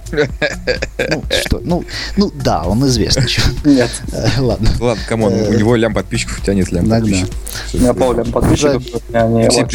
[0.98, 1.62] Ну, что?
[1.64, 1.84] Ну,
[2.18, 3.28] ну да, он известный.
[3.28, 3.42] чё.
[3.66, 3.90] Нет.
[4.12, 4.70] Э, Ладно.
[4.80, 7.06] Ладно, come on, у него лям подписчиков тянет лям Иногда.
[7.06, 7.36] подписчиков.
[7.74, 9.68] У меня пол подписчиков, у меня не лучше.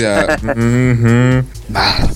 [1.68, 2.14] Тебя.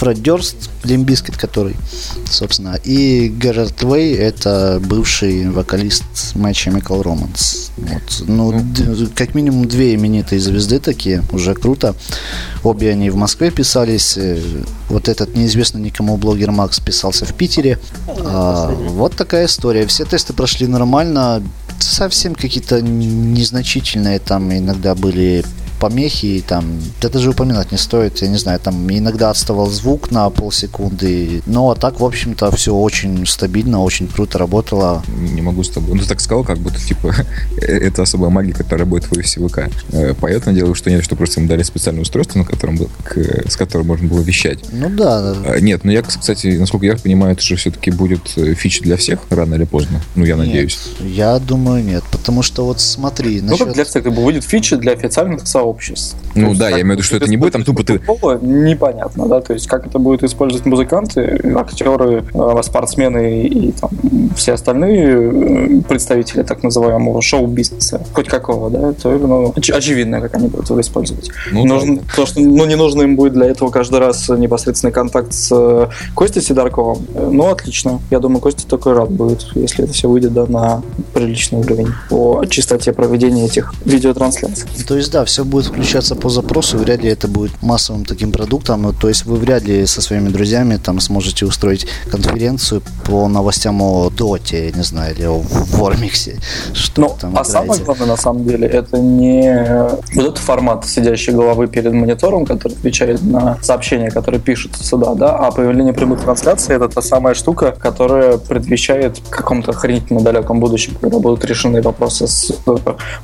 [0.00, 1.76] Фред Дёрст, Limp Bizkit, который,
[2.24, 6.02] собственно, и Герард Вей, это бывший вокалист
[6.34, 7.70] My Chemical Romance.
[7.76, 8.26] Вот.
[8.26, 11.94] Ну, д- как минимум две именитые звезды такие, уже круто.
[12.64, 14.16] Обе они в Москве писались.
[14.16, 14.40] э,
[14.88, 17.78] Вот этот неизвестный никому блогер Макс писался в Питере.
[18.24, 19.86] А, вот такая история.
[19.86, 21.42] Все тесты прошли нормально.
[21.78, 25.44] Совсем какие-то незначительные там иногда были
[25.80, 26.64] помехи, и там,
[27.00, 31.70] да даже упоминать не стоит, я не знаю, там иногда отставал звук на полсекунды, но
[31.70, 35.02] а так, в общем-то, все очень стабильно, очень круто работало.
[35.34, 35.94] Не могу с тобой.
[35.94, 37.14] Ну, ты так сказал, как будто, типа,
[37.60, 39.68] это особая магия, которая работает в офисе ВК.
[39.92, 43.50] Э, Понятное дело, что нет, что просто им дали специальное устройство, на котором, был- к-
[43.50, 44.60] с которым можно было вещать.
[44.72, 48.54] Ну да, А, Нет, ну я, кстати, насколько я понимаю, это же все-таки будет э,
[48.54, 50.00] фича для всех, рано или поздно.
[50.14, 50.78] Ну, я надеюсь.
[51.00, 53.74] Нет, я думаю, нет, потому что вот смотри, Ну, как насчет...
[53.74, 55.69] для всех, как бы будет фича для официальных сообществ.
[56.34, 58.00] Ну То есть, да, я имею в виду, что это не будет там тупо ты...
[58.42, 63.90] непонятно, да, то есть как это будут использовать музыканты, актеры, э, спортсмены и там,
[64.36, 70.34] все остальные э, представители так называемого шоу-бизнеса, хоть какого, да, то ну, оч- очевидно, как
[70.34, 71.30] они будут его использовать.
[71.52, 74.92] Ну, да, Нужно, то, что, ну, не нужно им будет для этого каждый раз непосредственный
[74.92, 77.06] контакт с э, Костей Сидорковым.
[77.14, 78.00] Ну, отлично.
[78.10, 82.44] Я думаю, Костя такой рад будет, если это все выйдет да, на приличный уровень по
[82.48, 84.68] чистоте проведения этих видеотрансляций.
[84.86, 88.82] То есть, да, все будет включаться по запросу, вряд ли это будет массовым таким продуктом,
[88.82, 93.82] ну, то есть вы вряд ли со своими друзьями там сможете устроить конференцию по новостям
[93.82, 95.42] о Доте, я не знаю, или о
[95.72, 96.38] Вормиксе,
[96.72, 97.84] что Ну, там а самое играете.
[97.84, 103.22] главное, на самом деле, это не вот этот формат сидящей головы перед монитором, который отвечает
[103.22, 108.38] на сообщения, которые пишутся сюда, да, а появление прямых трансляций— это та самая штука, которая
[108.38, 112.52] предвещает каком-то охренительно далеком будущем, когда будут решены вопросы с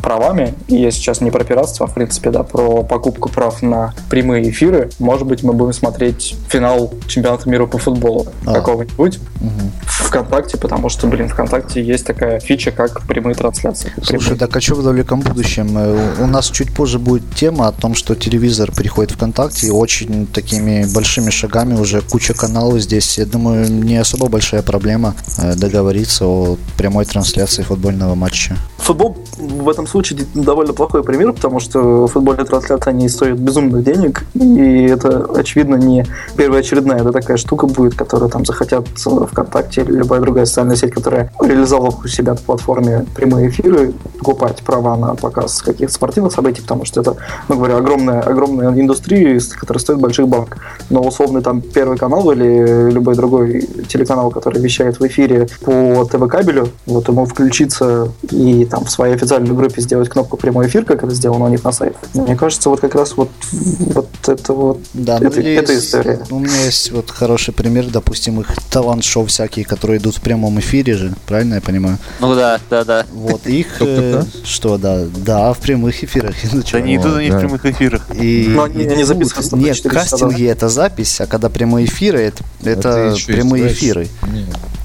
[0.02, 0.54] правами.
[0.68, 4.50] И я сейчас не про пиратство, а в принципе, да, про покупку прав на прямые
[4.50, 4.90] эфиры.
[4.98, 8.52] Может быть, мы будем смотреть финал чемпионата мира по футболу А.
[8.54, 9.70] какого-нибудь Мгм.
[9.86, 13.92] ВКонтакте, потому что, блин, ВКонтакте есть такая фича, как прямые трансляции.
[14.02, 15.76] Слушай, так а что в далеком будущем?
[15.76, 20.26] Э, У нас чуть позже будет тема о том, что телевизор переходит ВКонтакте и очень
[20.26, 23.18] такими большими шагами уже куча каналов здесь.
[23.18, 28.56] Я думаю, не особо большая проблема э, договориться о прямой трансляции футбольного матча.
[28.78, 34.24] Футбол в этом случае довольно плохой пример, потому что футбольные трансляции, они стоят безумных денег,
[34.32, 40.22] и это, очевидно, не первоочередная это такая штука будет, которую там захотят ВКонтакте или любая
[40.22, 45.60] другая социальная сеть, которая реализовала у себя на платформе прямые эфиры, покупать права на показ
[45.60, 47.16] каких-то спортивных событий, потому что это,
[47.48, 50.56] ну говоря, огромная, огромная индустрия, которая стоит больших бабок.
[50.88, 56.68] Но условный там Первый канал или любой другой телеканал, который вещает в эфире по ТВ-кабелю,
[56.86, 61.14] вот ему включиться и там в своей официальной группе сделать кнопку прямой эфир, как это
[61.14, 61.96] сделано у них на сайте.
[62.14, 65.86] Мне кажется, вот как раз вот, вот это вот Да, ну это, или это есть-
[65.86, 66.20] история.
[66.30, 70.94] У меня есть вот хороший пример, допустим, их талант-шоу всякие, которые идут в прямом эфире
[70.94, 71.98] же, правильно я понимаю?
[72.20, 73.06] Ну да, да, да.
[73.12, 76.34] Вот их, э, что, да, да, в прямых эфирах.
[76.52, 77.36] Ну, Да не идут они да.
[77.36, 78.02] в прямых эфирах.
[78.14, 82.20] И Но они- они записываются Нет, 24 часа, кастинги это запись, а когда прямые эфиры,
[82.20, 84.08] это, это А ещё прямые эфиры.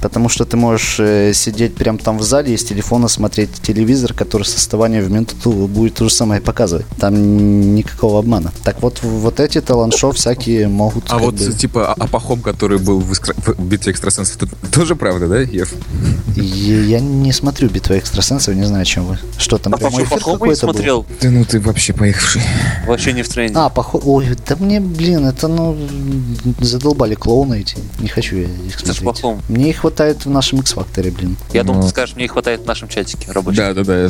[0.02, 4.14] Потому что ты можешь э, сидеть прям там в зале и с телефона смотреть телевизор,
[4.14, 6.86] который с в минуту будет то же самое показывать.
[7.02, 8.52] Там никакого обмана.
[8.64, 13.00] Так вот, вот эти талант-шоу всякие могут А вот, бы- типа, а- Апахом, который был
[13.00, 15.74] в, экстра- в битве экстрасенсов, это тоже правда, да, Ев?
[16.36, 19.18] Я не смотрю битву экстрасенсов, не знаю, чем вы.
[19.40, 20.56] Что там, А прямой эфир какой-то был?
[20.56, 21.06] смотрел.
[21.22, 22.44] Да ну ты вообще поехавший.
[22.86, 23.56] Вообще не в тренде.
[23.58, 24.04] А, похоже...
[24.06, 25.76] Ой, да мне, блин, это, ну,
[26.60, 27.78] задолбали клоуны эти.
[28.00, 29.04] Не хочу я их смотреть.
[29.04, 29.42] Пахом.
[29.50, 31.36] Мне их хватает в нашем X-Factor, блин.
[31.52, 31.86] Я думал, Ну.
[31.88, 33.58] ты скажешь, мне не хватает в нашем чатике рабочем.
[33.58, 34.10] Да, да, да.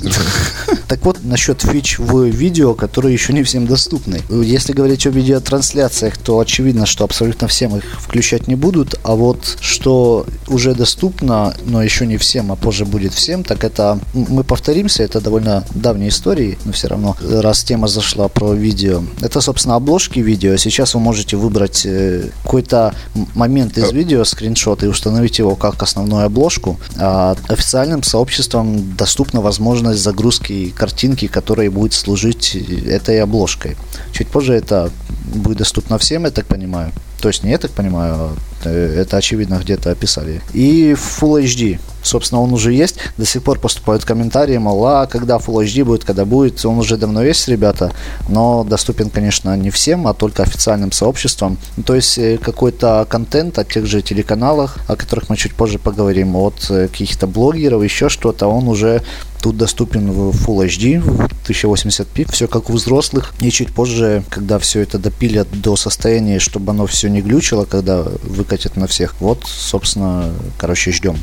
[0.90, 4.22] Так вот, насчет фич в видео, которые еще не всем доступны.
[4.30, 9.58] Если говорить о видеотрансляциях, то очевидно, что абсолютно всем их включать не будут, а вот
[9.62, 15.04] что уже доступно, но еще не всем, а позже будет всем, так это мы повторимся,
[15.04, 19.04] это довольно давние истории, но все равно, раз тема зашла про видео.
[19.22, 20.58] Это, собственно, обложки видео.
[20.58, 22.96] Сейчас вы можете выбрать э, какой-то
[23.36, 26.80] момент из видео, скриншот, и установить его как основную обложку.
[26.98, 33.78] А официальным сообществом доступна возможность загрузки картинки, которая будет служить этой обложкой.
[34.12, 34.90] Чуть позже это
[35.36, 36.92] будет доступно всем, я так понимаю.
[37.22, 40.42] То есть не я так понимаю, а, э, это очевидно где-то описали.
[40.54, 41.80] И Full HD.
[42.04, 42.98] Собственно, он уже есть.
[43.18, 46.66] До сих пор поступают комментарии, мол, а когда Full HD будет, когда будет.
[46.66, 47.92] Он уже давно есть, ребята.
[48.28, 51.58] Но доступен, конечно, не всем, а только официальным сообществам.
[51.86, 56.36] То есть э, какой-то контент от тех же телеканалов, о которых мы чуть позже поговорим,
[56.36, 59.04] от э, каких-то блогеров, еще что-то, он уже
[59.42, 63.34] Тут доступен в Full HD, в 1080p, все как у взрослых.
[63.40, 68.04] И чуть позже, когда все это допилят до состояния, чтобы оно все не глючило, когда
[68.24, 69.20] выкатят на всех.
[69.20, 71.18] Вот, собственно, короче, ждем.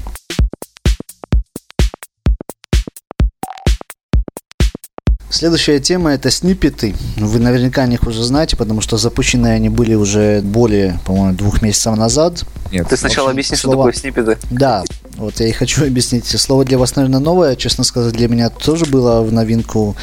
[5.31, 6.95] Следующая тема это сниппеты.
[7.19, 11.61] Вы наверняка о них уже знаете, потому что запущенные они были уже более, по-моему, двух
[11.61, 12.45] месяцев назад.
[12.73, 12.89] Нет.
[12.89, 14.39] Ты сначала общем, объясни, что слова- такое сниппеты.
[14.51, 14.83] Да,
[15.19, 16.27] вот я и хочу объяснить.
[16.27, 17.57] Слово для вас, наверное, новое.
[17.57, 19.97] Честно сказать, для меня тоже было в новинку,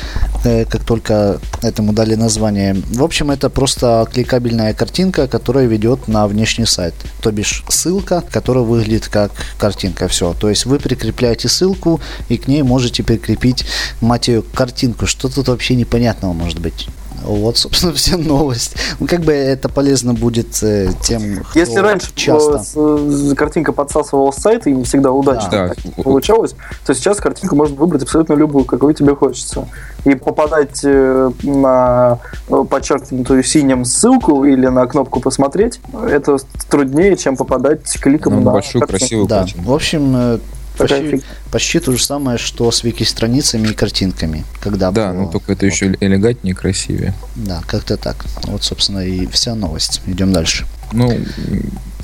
[0.43, 2.75] э, как только этому дали название.
[2.91, 6.93] В общем, это просто кликабельная картинка, которая ведет на внешний сайт.
[7.21, 10.07] То бишь ссылка, которая выглядит как картинка.
[10.07, 10.33] Все.
[10.33, 13.65] То есть вы прикрепляете ссылку и к ней можете прикрепить,
[14.01, 15.05] мать ее, картинку.
[15.05, 16.87] Что тут вообще непонятного может быть?
[17.23, 18.75] Вот, собственно, вся новость.
[18.99, 22.61] Ну, как бы это полезно будет э, тем, кто Если раньше часто...
[22.75, 26.03] э, картинка подсасывала с сайта и не всегда удачно Да.
[26.03, 29.67] получалось, то сейчас картинку можно выбрать абсолютно любую, какую тебе хочется.
[30.05, 36.37] И попадать э, на подчеркнутую синим ссылку или на кнопку «Посмотреть» это
[36.69, 38.99] труднее, чем попадать кликом Ну, на большую, картинку.
[38.99, 39.69] красивую Да, картинку.
[39.71, 40.39] в общем,
[40.77, 44.43] почти, почти то же самое, что с вики-страницами и картинками.
[44.61, 45.21] Когда Да, было.
[45.23, 47.13] ну только это еще элегантнее и красивее.
[47.35, 48.25] Да, как-то так.
[48.43, 50.01] Вот, собственно, и вся новость.
[50.05, 50.65] Идем дальше.
[50.91, 51.17] Ну,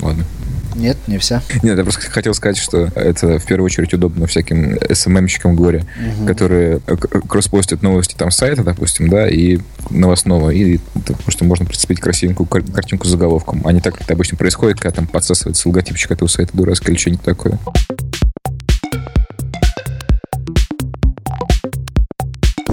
[0.02, 0.26] ладно.
[0.74, 1.44] Нет, не вся.
[1.64, 5.86] Нет, я просто хотел сказать, что это в первую очередь удобно всяким СММщикам горе,
[6.26, 11.66] которые э, к- кросспостят новости там с сайта, допустим, да, и новостного, и допустим, можно
[11.66, 15.08] прицепить красивенькую кар- картинку с заголовком, а не так, как это обычно происходит, когда там
[15.08, 17.60] подсасывается логотипчик этого сайта дурацкий или что-нибудь такое.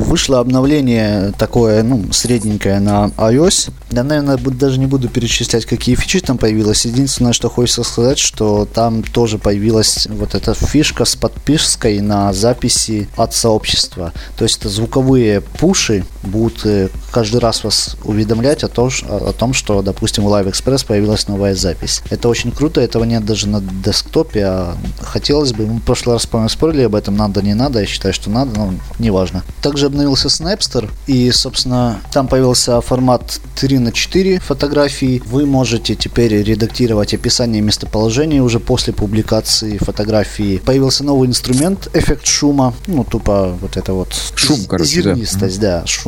[0.09, 3.71] Вышло обновление такое, ну, средненькое на iOS.
[3.91, 6.87] Я, наверное, даже не буду перечислять, какие фичи там появилось.
[6.87, 13.07] Единственное, что хочется сказать, что там тоже появилась вот эта фишка с подпиской на записи
[13.19, 14.15] от сообщества.
[14.39, 19.53] То есть это звуковые пуши будут э, каждый раз вас уведомлять о том, о том,
[19.53, 22.03] что, допустим, в Live Express появилась новая запись.
[22.11, 26.27] Это очень круто, этого нет даже на десктопе, а хотелось бы, мы в прошлый раз,
[26.27, 29.43] по-моему, спорили об этом, надо, не надо, я считаю, что надо, но неважно.
[29.63, 35.23] Также обновился Snapster, и, собственно, там появился формат 3 на 4 фотографий.
[35.27, 40.59] Вы можете теперь редактировать описание местоположения уже после публикации фотографии.
[40.59, 44.15] Появился новый инструмент, эффект шума, ну, тупо вот это вот...
[44.35, 45.15] Шум, короче, да.
[45.15, 46.08] Зернистость, да, шум.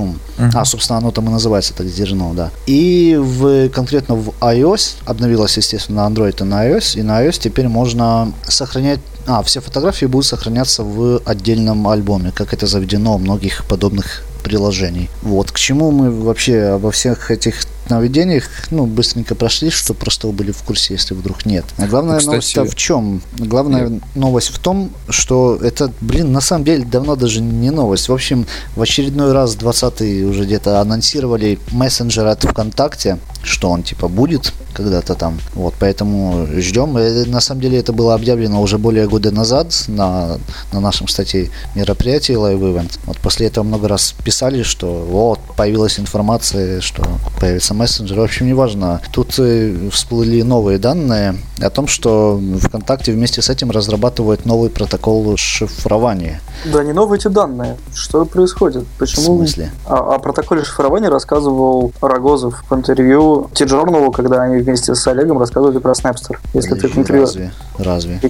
[0.54, 2.50] А, собственно, оно там и называется так зерно, да.
[2.66, 7.40] И в, конкретно в iOS, обновилось, естественно, на Android и на iOS, и на iOS
[7.40, 13.18] теперь можно сохранять а, все фотографии будут сохраняться в отдельном альбоме, как это заведено у
[13.18, 15.08] многих подобных приложений.
[15.22, 20.32] Вот, к чему мы вообще обо всех этих нововведениях, ну, быстренько прошли, что просто вы
[20.32, 21.64] были в курсе, если вдруг нет.
[21.76, 23.22] А главная Ну, кстати, новость в чем?
[23.38, 28.08] Главная новость в том, что это, блин, на самом деле давно даже не новость.
[28.08, 34.08] В общем, в очередной раз 20 уже где-то анонсировали мессенджер от ВКонтакте, что он типа
[34.08, 35.38] будет когда-то там.
[35.54, 36.96] Вот, поэтому ждем.
[36.96, 40.38] Э, На самом деле это было объявлено уже более года назад на,
[40.72, 42.98] на нашем, кстати, мероприятии Live Event.
[43.06, 47.02] Вот после этого много раз писали, что вот, появилась информация, что
[47.40, 48.18] появится мессенджер.
[48.18, 49.00] В общем, неважно.
[49.12, 55.36] Тут э, всплыли новые данные о том, что ВКонтакте вместе с этим разрабатывает новый протокол
[55.36, 56.40] шифрования.
[56.72, 57.76] Да, не новые эти данные.
[57.94, 58.84] Что происходит?
[58.84, 59.38] В Почему?
[59.38, 59.70] смысле?
[59.86, 65.78] О, о протоколе шифрования рассказывал Рогозов в интервью Тиджорнову, когда они вместе с Олегом рассказывали
[65.78, 66.38] про Snapster.
[66.54, 67.24] Если ты Подожди, в интервью...
[67.24, 67.52] Разве?
[67.78, 68.20] Разве?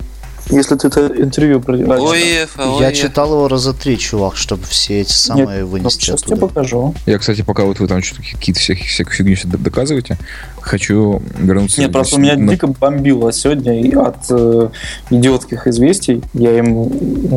[0.50, 1.74] Если ты это интервью про...
[1.76, 6.22] ОИФ, Я читал его раза три, чувак, чтобы все эти самые Нет, ну, вынести сейчас
[6.22, 6.48] тебе оттуда.
[6.48, 6.94] покажу.
[7.06, 10.18] Я, кстати, пока вот вы там что-то какие-то всякие, всякую фигню доказываете,
[10.61, 11.81] хочу вернуться...
[11.81, 14.68] Нет, просто меня на- дико бомбило сегодня и от э,
[15.11, 16.23] идиотских известий.
[16.35, 16.90] Я им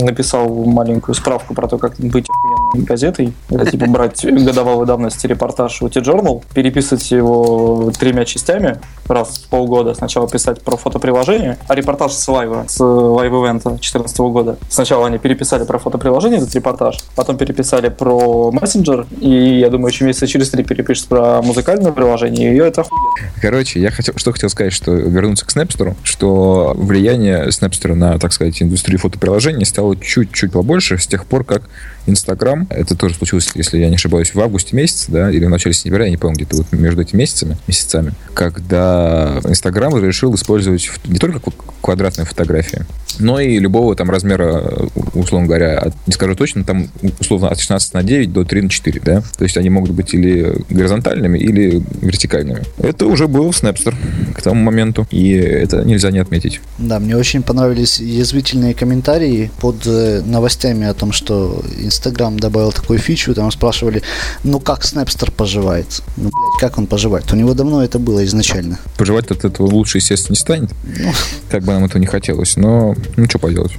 [0.06, 3.34] написал маленькую справку про то, как быть охуенной газетой.
[3.50, 9.94] Это типа брать годовалой давности репортаж у TJournal, переписывать его тремя частями раз в полгода.
[9.94, 14.58] Сначала писать про фотоприложение, а репортаж с live а, с live event а 2014 года.
[14.70, 20.06] Сначала они переписали про фотоприложение этот репортаж, потом переписали про мессенджер, и я думаю, еще
[20.06, 23.13] месяца через три перепишут про музыкальное приложение, и это охуенно.
[23.42, 28.34] Короче, я хотел, что хотел сказать, что вернуться к Snapster, что влияние Snapster на, так
[28.34, 31.64] сказать, индустрию фотоприложений стало чуть-чуть побольше с тех пор, как
[32.06, 35.74] Инстаграм, это тоже случилось, если я не ошибаюсь, в августе месяце, да, или в начале
[35.74, 41.18] сентября, я не помню, где-то вот между этими месяцами, месяцами, когда Инстаграм разрешил использовать не
[41.18, 42.86] только кв- квадратные фотографии,
[43.20, 46.90] но и любого там размера, условно говоря, от- не скажу точно, там
[47.22, 50.14] условно от 16 на 9 до 3 на 4, да, то есть они могут быть
[50.14, 52.64] или горизонтальными, или вертикальными.
[52.80, 53.96] Это уже был Snapster
[54.36, 56.60] к тому моменту, и это нельзя не отметить.
[56.78, 63.00] Да, мне очень понравились язвительные комментарии под э, новостями о том, что Инстаграм добавил такую
[63.00, 63.34] фичу.
[63.34, 64.02] Там спрашивали,
[64.44, 66.02] ну как Снэпстер поживает?
[66.18, 67.32] Ну, блядь, как он поживает?
[67.32, 68.80] У него давно это было изначально.
[68.98, 70.72] Поживать от этого лучше, естественно, не станет,
[71.50, 73.74] как бы нам этого не хотелось, но ну что поделать.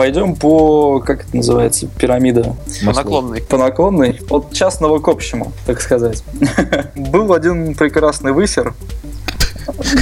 [0.00, 3.42] Пойдем по, как это называется, пирамида По наклонной.
[3.42, 6.24] по наклонной, от частного к общему, так сказать.
[6.94, 8.72] Был один прекрасный высер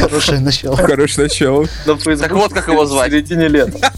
[0.00, 0.76] Хорошее начало.
[0.76, 1.66] Хорошее начало.
[1.84, 3.08] Так вот как его звать.
[3.10, 3.92] в середине лета.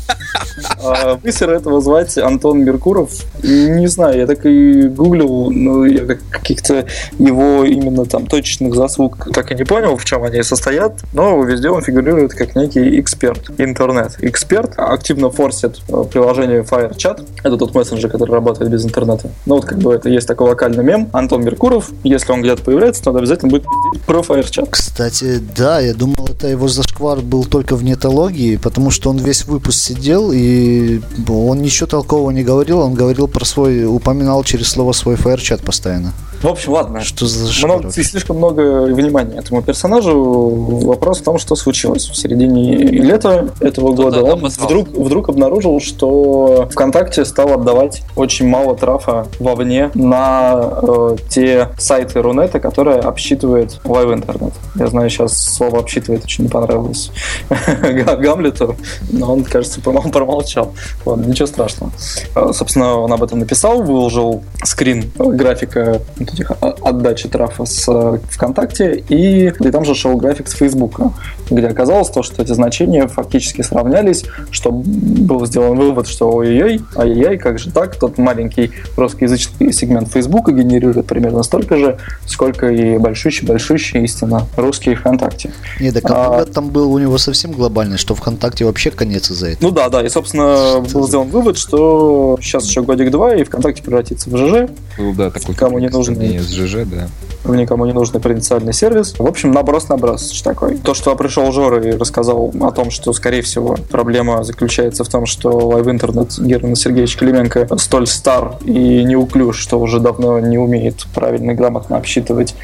[0.82, 3.10] А, Высер этого звать Антон Меркуров.
[3.42, 6.86] Не знаю, я так и гуглил, но я как- каких-то
[7.18, 11.70] его именно там точечных заслуг так и не понял, в чем они состоят, но везде
[11.70, 14.16] он фигурирует как некий эксперт интернет.
[14.20, 17.26] Эксперт активно форсит э, приложение FireChat.
[17.42, 19.30] Это тот мессенджер, который работает без интернета.
[19.46, 21.08] Ну вот как бы это есть такой локальный мем.
[21.12, 23.64] Антон Меркуров, если он где-то появляется, то обязательно будет
[24.06, 24.68] про FireChat.
[24.70, 29.44] Кстати, да, я думал, это его зашквар был только в нетологии, потому что он весь
[29.46, 34.92] выпуск сидел, и он ничего толкового не говорил, он говорил про свой, упоминал через слово
[34.92, 36.12] свой FireChat постоянно.
[36.42, 37.00] В общем, ладно.
[37.02, 37.80] Что за зашквар?
[37.80, 40.48] Много, слишком много внимания этому персонажу.
[40.86, 42.08] Вопрос в том, что случилось.
[42.08, 48.48] В середине лета этого Кто-то года он вдруг, вдруг обнаружил, что ВКонтакте стал отдавать очень
[48.48, 54.54] мало трафа вовне на э, те сайты Рунета, которые обсчитывает LiveInternet.
[54.76, 57.10] Я знаю, сейчас слово обсчитывает очень не понравилось
[57.50, 58.76] Га- Гамлету,
[59.12, 60.72] но он, кажется, помол- промолчал.
[61.04, 61.92] Ладно, ничего страшного.
[62.34, 67.84] Э, Собственно, он об этом написал, выложил скрин графика вот этих о- отдачи трафа с
[67.88, 71.12] э, ВКонтакте, и, и там же шел график с Фейсбука,
[71.50, 77.38] где оказалось то, что эти значения фактически сравнялись, что был сделан вывод, что ой-ой-ой, ай-яй,
[77.38, 84.02] как же так, тот маленький русскоязычный сегмент Фейсбука генерирует примерно столько же, сколько и большущий-большущий
[84.04, 85.52] истинно русский ВКонтакте.
[85.80, 89.68] Не, так А- там был у него совсем глобальный, что ВКонтакте вообще конец из-за этого.
[89.68, 94.30] Ну да, да, и, собственно, был сделан вывод, что сейчас еще годик-два, и ВКонтакте превратится
[94.30, 97.08] в ЖЖ, Был, да, такой Кому не сравнение с ЖЖ, да.
[97.44, 99.14] В никому не нужный провинциальный сервис.
[99.18, 100.76] В общем, наброс-наброс такой.
[100.78, 105.26] То, что пришел Жора и рассказал о том, что, скорее всего, проблема заключается в том,
[105.26, 111.52] что LiveInternet Германа Сергеевич Клименко столь стар и неуклюж, что уже давно не умеет правильно
[111.52, 112.54] и грамотно обсчитывать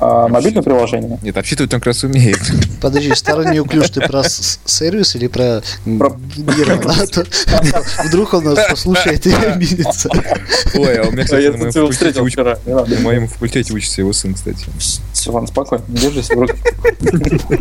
[0.00, 1.18] а, мобильное приложение.
[1.22, 2.38] Нет, обсчитывать он как раз умеет.
[2.80, 6.94] Подожди, старый неуклюж, ты про сервис или про, Про- Германа?
[7.98, 10.10] А Вдруг он нас послушает и обидится.
[10.74, 11.44] Ой, а у меня, кстати,
[12.66, 14.65] Я на моем факультете учится его кстати.
[15.18, 16.56] Все, ладно, спокойно, держись в руках.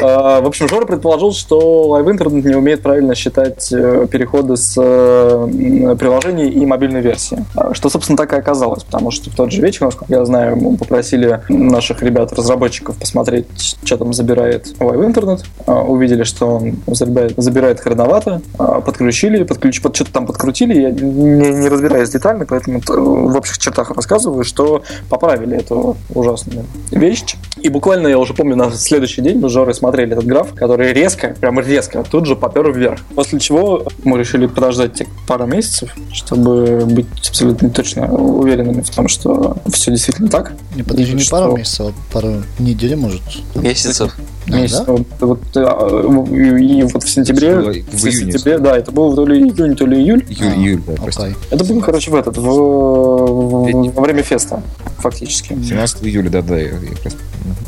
[0.00, 5.96] В общем, Жора предположил, что Live Internet не умеет правильно считать э, переходы с э,
[5.98, 7.44] приложений и мобильной версии.
[7.54, 10.56] А, Что, собственно, так и оказалось, потому что в тот же вечер, насколько я знаю,
[10.56, 13.46] мы попросили наших ребят-разработчиков посмотреть,
[13.84, 15.44] что там забирает Live Internet.
[15.66, 18.40] А, Увидели, что он забирает, хреновато.
[18.58, 20.80] А, Подключили, подключ, под, что-то там подкрутили.
[20.80, 26.51] Я не, не разбираюсь детально, поэтому т- в общих чертах рассказываю, что поправили эту ужасную
[26.90, 27.36] вещь.
[27.60, 30.92] И буквально, я уже помню, на следующий день мы с Жорой смотрели этот граф, который
[30.92, 33.00] резко, прямо резко, тут же попер вверх.
[33.14, 39.08] После чего мы решили подождать те пару месяцев, чтобы быть абсолютно точно уверенными в том,
[39.08, 40.52] что все действительно так.
[40.74, 43.22] Не, подожди, не что- пару месяцев, а пару недель, может.
[43.54, 44.16] Месяцев.
[44.48, 44.78] А, Месяц.
[44.80, 44.84] да?
[44.92, 46.26] Вот, вот, а,
[46.58, 48.32] и, вот в сентябре, Это было в в июне.
[48.32, 50.24] сентябре, да, это было то ли июнь, то ли июль.
[50.28, 51.22] Июль, июль, да, прости.
[51.22, 51.34] Окей.
[51.50, 54.62] Это было, короче, в этот, в, в- во время феста,
[54.98, 55.48] фактически.
[55.54, 56.72] 17 июля, да, да, я, я
[57.04, 57.16] раз-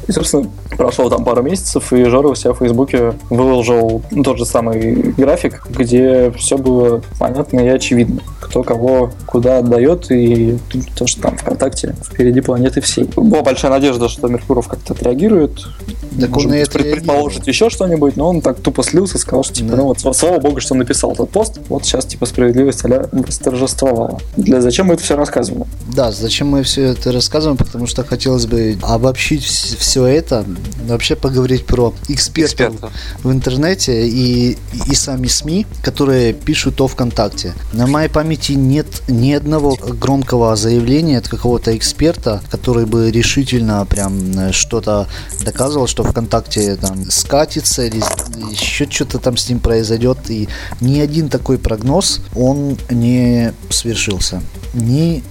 [0.07, 4.45] И, собственно, прошло там пару месяцев, и Жора у себя в Фейсбуке выложил тот же
[4.47, 8.21] самый график, где все было понятно и очевидно.
[8.41, 10.59] Кто кого куда отдает, и
[10.97, 13.05] то, что там ВКонтакте впереди планеты всей.
[13.05, 15.65] Была большая надежда, что Меркуров как-то отреагиет.
[16.21, 19.55] Так Может он быть, пред- предположит еще что-нибудь, но он так тупо слился, сказал, что
[19.55, 19.77] типа, Да.
[19.79, 24.21] ну вот слава богу, что он написал этот пост, вот сейчас типа справедливость а восторжествовала.
[24.37, 25.67] Для зачем мы это все рассказываем?
[25.95, 27.57] Да, зачем мы все это рассказываем?
[27.57, 30.45] Потому что хотелось бы обобщить все это,
[30.87, 32.93] вообще поговорить про экспертов, Экспертов.
[33.23, 34.57] в интернете и,
[34.91, 37.55] и сами СМИ, которые пишут о ВКонтакте.
[37.73, 44.39] На моей памяти нет ни одного громкого заявления от какого-то эксперта, который бы решительно прям
[44.39, 45.09] э, что-то
[45.45, 48.03] доказывал, что ВКонтакте там скатится или
[48.51, 50.19] еще что-то там с ним произойдет.
[50.29, 50.49] И
[50.81, 54.43] ни один такой прогноз, он не свершился.
[54.73, 55.23] Ни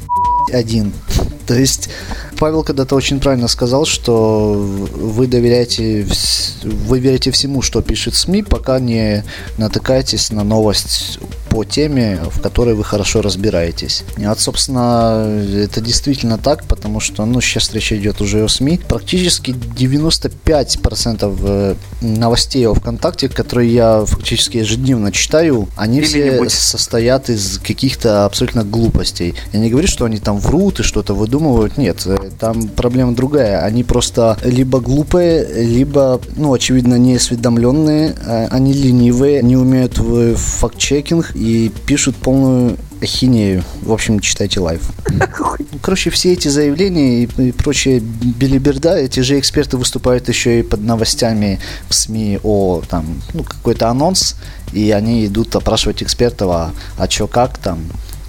[0.52, 0.94] один.
[1.48, 1.90] То есть
[2.40, 6.08] Павел когда-то очень правильно сказал, что вы доверяете,
[6.64, 9.24] вы верите всему, что пишет СМИ, пока не
[9.58, 11.20] натыкаетесь на новость
[11.54, 14.04] по теме, в которой вы хорошо разбираетесь.
[14.18, 18.80] И вот, собственно, это действительно так, потому что, ну, сейчас речь идет уже о СМИ.
[18.90, 26.52] Практически 95% э, новостей о ВКонтакте, которые я фактически ежедневно читаю, они все Или-нибудь.
[26.52, 29.36] состоят из каких-то абсолютно глупостей.
[29.52, 31.78] Я не говорю, что они там врут и что-то выдумывают.
[31.78, 33.64] Нет, э, там проблема другая.
[33.64, 41.36] Они просто либо глупые, либо, ну, очевидно, неосведомленные, а они ленивые, не умеют в факт-чекинг
[41.44, 43.66] и пишут полную ахинею.
[43.82, 44.82] В общем, читайте Live.
[45.82, 50.80] Короче, все эти заявления и, и прочие белиберда, эти же эксперты выступают еще и под
[50.80, 54.36] новостями в СМИ о там, ну, какой-то анонс,
[54.72, 57.80] и они идут опрашивать экспертов, а, а чё как там,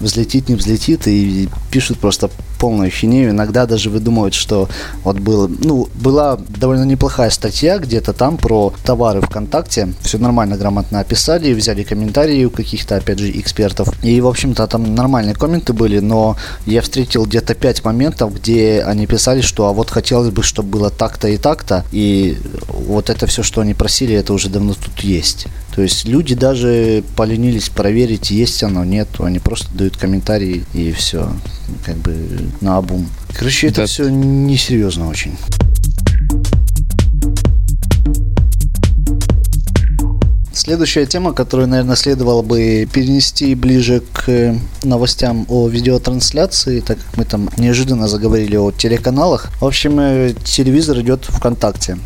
[0.01, 3.31] взлетит, не взлетит, и пишут просто полную хинею.
[3.31, 4.69] Иногда даже выдумывают, что
[5.03, 9.93] вот было, ну, была довольно неплохая статья где-то там про товары ВКонтакте.
[10.01, 13.89] Все нормально, грамотно описали, взяли комментарии у каких-то, опять же, экспертов.
[14.03, 19.07] И, в общем-то, там нормальные комменты были, но я встретил где-то пять моментов, где они
[19.07, 22.37] писали, что а вот хотелось бы, чтобы было так-то и так-то, и
[22.67, 25.47] вот это все, что они просили, это уже давно тут есть.
[25.75, 31.29] То есть люди даже поленились проверить, есть оно, нет, они просто дают комментарии и все,
[31.85, 32.15] как бы
[32.61, 33.07] на обум.
[33.33, 33.85] Короче, это Да.
[33.87, 35.33] все несерьезно очень.
[40.53, 47.25] Следующая тема, которую, наверное, следовало бы перенести ближе к новостям о видеотрансляции, так как мы
[47.25, 49.49] там неожиданно заговорили о телеканалах.
[49.59, 51.97] В общем, э, телевизор идет ВКонтакте.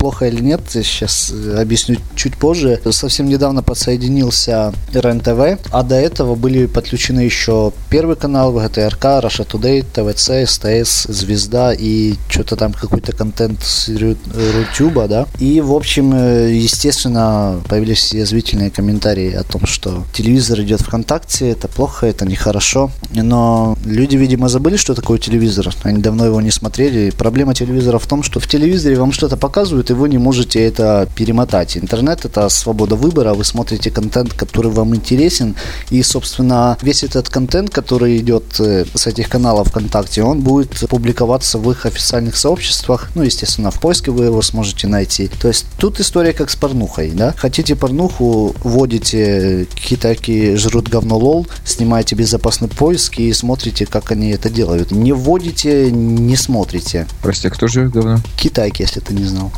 [0.00, 2.80] Плохо или нет, сейчас э, объясню чуть позже.
[2.90, 9.84] Совсем недавно подсоединился РЕН-ТВ, а до этого были подключены еще Первый канал, ВГТРК, Russia Today,
[9.84, 15.26] ТВЦ, СТС, Звезда и что-то там какой-то контент с Рутюба, да.
[15.38, 21.68] И, в общем, э, естественно, появились язвительные комментарии о том, что телевизор идет ВКонтакте, это
[21.68, 22.90] плохо, это нехорошо.
[23.12, 25.68] Но люди, видимо, забыли, что такое телевизор.
[25.82, 27.10] Они давно его не смотрели.
[27.10, 31.08] Проблема телевизора в том, что в телевизоре вам что-то показывают, и вы не можете это
[31.14, 31.76] перемотать.
[31.76, 35.54] Интернет– это свобода выбора, вы смотрите контент, который вам интересен,
[35.90, 41.58] и, собственно, весь этот контент, который идет э, с этих каналов ВКонтакте, он будет публиковаться
[41.58, 45.28] в их официальных сообществах, ну, естественно, в поиске вы его сможете найти.
[45.40, 47.34] То есть тут история как с порнухой, да?
[47.36, 54.50] Хотите порнуху, вводите китайки жрут говно лол, снимаете безопасный поиск и смотрите, как они это
[54.50, 54.90] делают.
[54.90, 57.06] Не вводите, не смотрите.
[57.22, 58.20] Прости, а кто же говно?
[58.36, 59.52] Китайки, если ты не знал.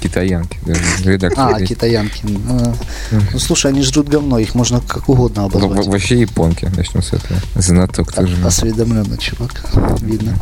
[0.00, 0.58] Китаянки.
[1.04, 1.54] Редактор.
[1.56, 2.22] А, китаянки.
[2.48, 2.74] А,
[3.32, 5.86] Ну, слушай, они жрут говно, их можно как угодно обозвать.
[5.86, 6.70] во- Вообще японки.
[6.76, 7.40] Начнем с этого.
[7.54, 8.44] Знаток Так, тоже.
[8.46, 9.52] осведомленный чувак,
[10.00, 10.36] видно.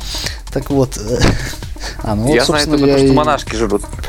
[0.52, 1.18] Так вот, э,
[2.02, 3.82] а, ну вот, Я знаю собственно, только, я что и- монашки жрут.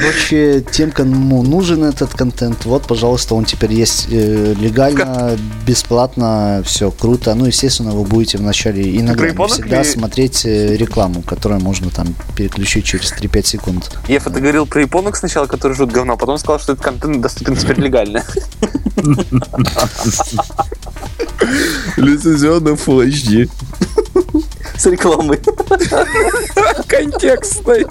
[0.00, 6.90] Короче, тем, кому нужен этот контент, вот, пожалуйста, он теперь есть э, легально, бесплатно, все
[6.90, 7.34] круто.
[7.34, 12.14] Ну, естественно, вы будете вначале иногда не всегда ли- смотреть э, рекламу, которую можно там
[12.36, 13.90] переключить через 3-5 секунд.
[14.08, 17.20] Я это говорил про японок сначала, которые жрут говно, а потом сказал, что этот контент
[17.20, 18.24] доступен теперь легально.
[21.96, 23.50] Лицензионно Full HD.
[24.76, 25.38] С рекламой.
[26.88, 27.86] Контекстный.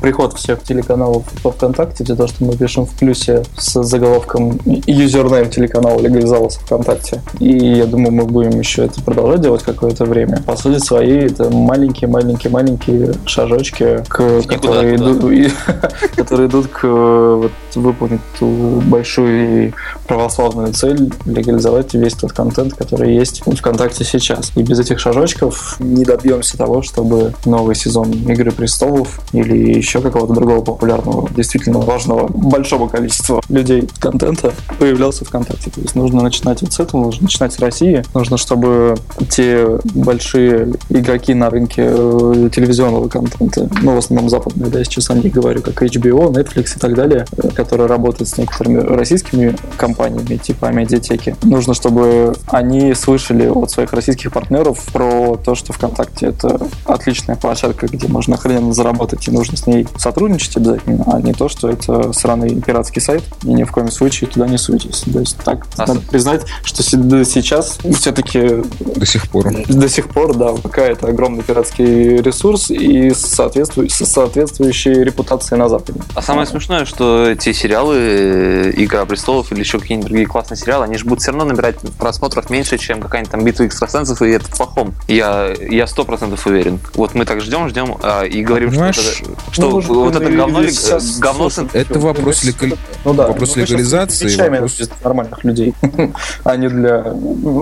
[0.00, 5.50] Приход всех телеканалов по ВКонтакте, из-за того, что мы пишем в плюсе с заголовком юзернейм
[5.50, 7.20] телеканала легализовался ВКонтакте.
[7.40, 10.40] И я думаю, мы будем еще это продолжать делать какое-то время.
[10.46, 15.52] По сути своей, это маленькие-маленькие-маленькие шажочки, к, которые, идут,
[16.16, 19.72] которые идут к вот, выполнить ту большую и
[20.06, 24.52] православную цель легализовать весь тот контент, который есть в ВКонтакте сейчас.
[24.54, 30.34] И без этих шажочков не добьемся того, чтобы новый сезон Игры престолов или еще какого-то
[30.34, 35.70] другого популярного, действительно важного, большого количества людей контента появлялся ВКонтакте.
[35.70, 38.04] То есть нужно начинать вот с этого, нужно начинать с России.
[38.14, 38.96] Нужно, чтобы
[39.30, 45.14] те большие игроки на рынке э, телевизионного контента, ну, в основном западные, да, сейчас о
[45.14, 50.36] них говорю, как HBO, Netflix и так далее, э, которые работают с некоторыми российскими компаниями,
[50.36, 51.34] типа Медиатеки.
[51.44, 57.86] Нужно, чтобы они слышали от своих российских партнеров про то, что ВКонтакте это отличная площадка,
[57.86, 62.12] где можно охрененно заработать, и нужно с ней сотрудничать обязательно, а не то, что это
[62.12, 65.04] сраный пиратский сайт, и ни в коем случае туда не суйтесь.
[65.12, 68.62] То есть так а надо признать, что сейчас все-таки...
[68.80, 69.52] До сих пор.
[69.66, 76.00] До сих пор, да, пока это огромный пиратский ресурс и соответствую, соответствующей репутацией на Западе.
[76.14, 80.84] А самое смешное, что эти сериалы э, «Игра престолов» или еще какие-нибудь другие классные сериалы,
[80.84, 84.48] они же будут все равно набирать просмотров меньше, чем какая-нибудь там «Битва экстрасенсов», и это
[84.50, 84.94] плохом.
[85.06, 86.78] Я я сто процентов уверен.
[86.94, 90.30] Вот мы так ждем, ждем а, и говорим, Понимаешь, что, это, что ну, вот это
[90.30, 94.26] говно, ли- сейчас говно слушай, Это вопрос, легали- Ну да, вопрос ну, легализации.
[94.48, 95.74] вопрос- для нормальных людей,
[96.44, 97.14] а не для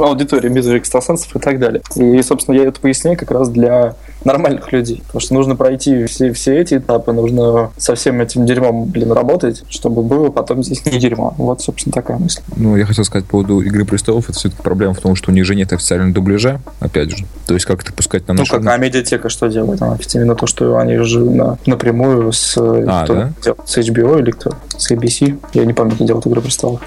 [0.04, 1.82] аудитории битвы экстрасенсов и так далее.
[1.94, 3.94] И, собственно, я это поясняю как раз для
[4.24, 5.02] нормальных людей.
[5.06, 9.62] Потому что нужно пройти все, все эти этапы, нужно со всем этим дерьмом, блин, работать,
[9.68, 11.34] чтобы было потом здесь не дерьмо.
[11.38, 12.40] Вот, собственно, такая мысль.
[12.56, 15.34] Ну, я хотел сказать по поводу «Игры престолов», это все-таки проблема в том, что у
[15.34, 17.24] них же нет официального дубляжа, опять же.
[17.46, 19.80] То есть как это пускать на Ну наш как, а медиатека что делает?
[19.82, 21.95] Она именно то, что они же на- напрямую
[22.32, 23.32] с, А, кто да?
[23.64, 24.52] с HBO или кто?
[24.76, 25.38] С ABC?
[25.52, 26.80] Я не помню, кто делает «Игры престолов».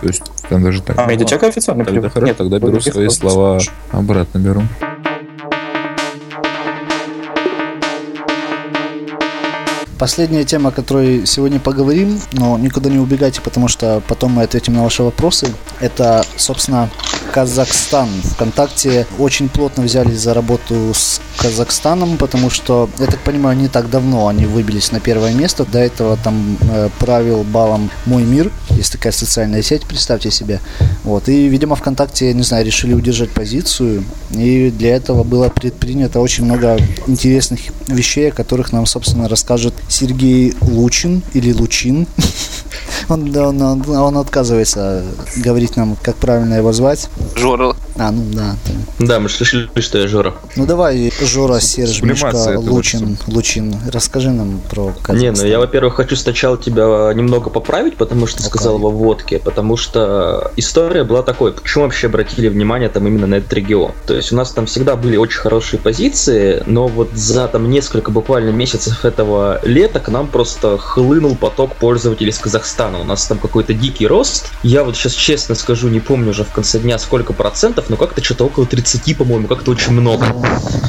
[0.00, 0.98] То есть там даже так.
[0.98, 3.58] А медиатека официально Тогда хорошо, Нет, тогда беру свои слова
[3.92, 4.62] обратно беру.
[9.98, 14.74] Последняя тема, о которой сегодня поговорим, но никуда не убегайте, потому что потом мы ответим
[14.74, 15.48] на ваши вопросы.
[15.80, 16.90] Это, собственно,
[17.32, 18.08] Казахстан.
[18.24, 23.90] Вконтакте очень плотно взялись за работу с Казахстаном, потому что, я так понимаю, не так
[23.90, 25.64] давно они выбились на первое место.
[25.64, 28.50] До этого там э, правил балом Мой мир.
[28.70, 30.60] Есть такая социальная сеть, представьте себе.
[31.04, 31.28] Вот.
[31.28, 34.04] И, видимо, ВКонтакте, не знаю, решили удержать позицию.
[34.30, 40.54] И для этого было предпринято очень много интересных вещей, о которых нам, собственно, расскажет Сергей
[40.60, 42.06] Лучин или Лучин.
[43.08, 45.04] Он, он, он- он отказывается
[45.36, 47.08] говорить нам, как правильно его звать.
[47.36, 47.76] Жора.
[47.98, 48.56] А, ну да.
[48.64, 50.34] ты- Да, мы решили, что я Жора.
[50.56, 55.16] Ну давай, Жора, Серж, Сублимация Мишка, это вот Лучин, Лучин, расскажи нам про Казахстан.
[55.18, 59.38] Не, ну я, во-первых, хочу сначала тебя немного поправить, потому что Ну, сказал во водке,
[59.38, 63.92] потому что история была такой, почему вообще обратили внимание там именно на этот регион.
[64.06, 68.10] То есть у нас там всегда были очень хорошие позиции, но вот за там несколько
[68.10, 73.00] буквально месяцев этого лета к нам просто хлынул поток пользователей из Казахстана.
[73.00, 74.50] У нас там какой-то дикий рост.
[74.62, 78.22] Я вот сейчас честно скажу, не помню уже в конце дня сколько процентов, но как-то
[78.22, 80.26] что-то около 30, по-моему, как-то очень много.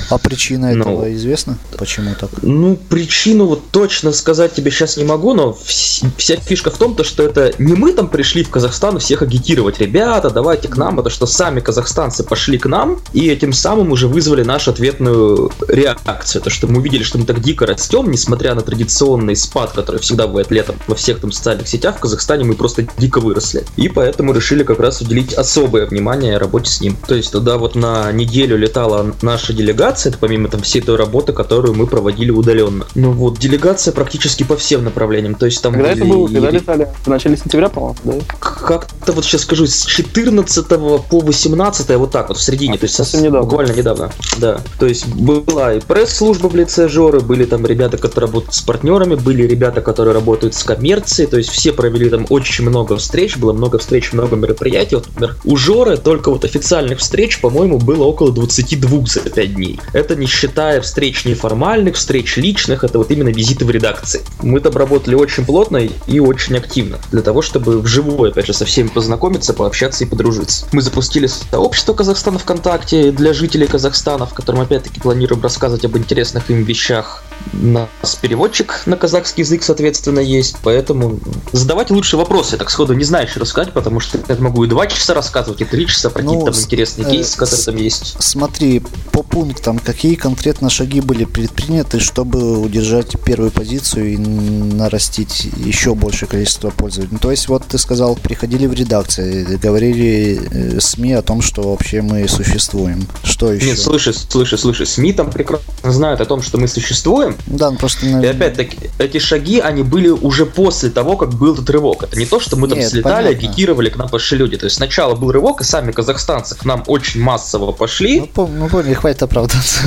[0.10, 0.82] А причина Ну.
[0.82, 1.58] этого известна?
[1.78, 2.30] Почему так?
[2.42, 6.96] Ну, причину вот точно сказать тебе сейчас не могу, но вс- вся фишка в том,
[6.96, 9.80] то, что это не мы там пришли в Казахстан всех агитировать.
[9.80, 14.08] Ребята, давайте к нам, потому что сами казахстанцы пошли к нам и этим самым уже
[14.08, 16.42] вызвали нашу ответную реакцию.
[16.42, 20.28] То, что мы увидели, что мы так дико растем, несмотря на традиционный спад, который всегда
[20.28, 23.66] бывает летом во всех там социальных сетях, в Казахстане мы просто дико выросли.
[23.76, 26.87] И поэтому решили как раз уделить особое внимание работе с ним.
[27.08, 31.34] То есть туда вот на неделю летала наша делегация, это помимо там всей той работы,
[31.34, 32.86] которую мы проводили удаленно.
[32.96, 35.36] Ну вот, делегация практически по всем направлениям.
[35.36, 36.28] То есть там Когда это были было?
[36.30, 36.88] и- Когда летали?
[37.04, 38.14] В начале сентября, по-моему, да?
[38.40, 40.68] как-то вот сейчас скажу, с 14
[41.10, 43.48] по 18 вот так вот в середине, А, то есть совсем со- недавно.
[43.50, 44.60] буквально недавно, да.
[44.80, 49.16] То есть была и пресс-служба в лице Жоры, были там ребята, которые работают с партнерами,
[49.16, 53.54] были ребята, которые работают с коммерцией, то есть все провели там очень много встреч, было
[53.54, 54.96] много встреч, много мероприятий.
[54.96, 56.46] Вот, например, у Жоры только вот
[56.78, 59.80] официальных встреч, по-моему, было около 22 за 5 дней.
[59.94, 64.22] Это не считая встреч неформальных, встреч личных, это вот именно визиты в редакции.
[64.44, 68.66] Мы там работали очень плотно и очень активно, для того, чтобы вживую, опять же, со
[68.66, 70.68] всеми познакомиться, пообщаться и подружиться.
[70.72, 76.52] Мы запустили сообщество Казахстана ВКонтакте для жителей Казахстана, в котором, опять-таки, планируем рассказывать об интересных
[76.52, 77.24] им вещах.
[77.54, 81.20] У нас переводчик на казахский язык, соответственно, есть, поэтому
[81.52, 82.54] задавайте лучше вопросы.
[82.54, 85.62] Я так сходу не знаю, что рассказать, потому что я могу и два часа рассказывать,
[85.62, 88.16] и три часа про Ну, какие-то там интересные э, кейсы, которые там есть.
[88.20, 88.82] Смотри,
[89.12, 96.30] по пунктам, какие конкретно шаги были предприняты, чтобы удержать первую позицию и нарастить еще большее
[96.30, 97.18] количество пользователей?
[97.20, 102.02] То есть, вот ты сказал, приходили в редакции, говорили э, СМИ о том, что вообще
[102.02, 103.08] мы существуем.
[103.24, 103.68] Что еще?
[103.68, 107.78] Нет, слыши, слыши, слыши, СМИ там прекрасно знают о том, что мы существуем, Да, ну
[107.78, 108.06] просто...
[108.06, 112.04] И опять-таки, эти шаги, они были уже после того, как был этот рывок.
[112.04, 113.48] Это не то, что мы там Нет, слетали, понятно.
[113.48, 114.58] агитировали, к нам пошли люди.
[114.58, 118.20] То есть сначала был рывок, и сами казахстанцы к нам очень массово пошли.
[118.22, 119.80] Ну, пом- ну, понял, хватит оправдаться.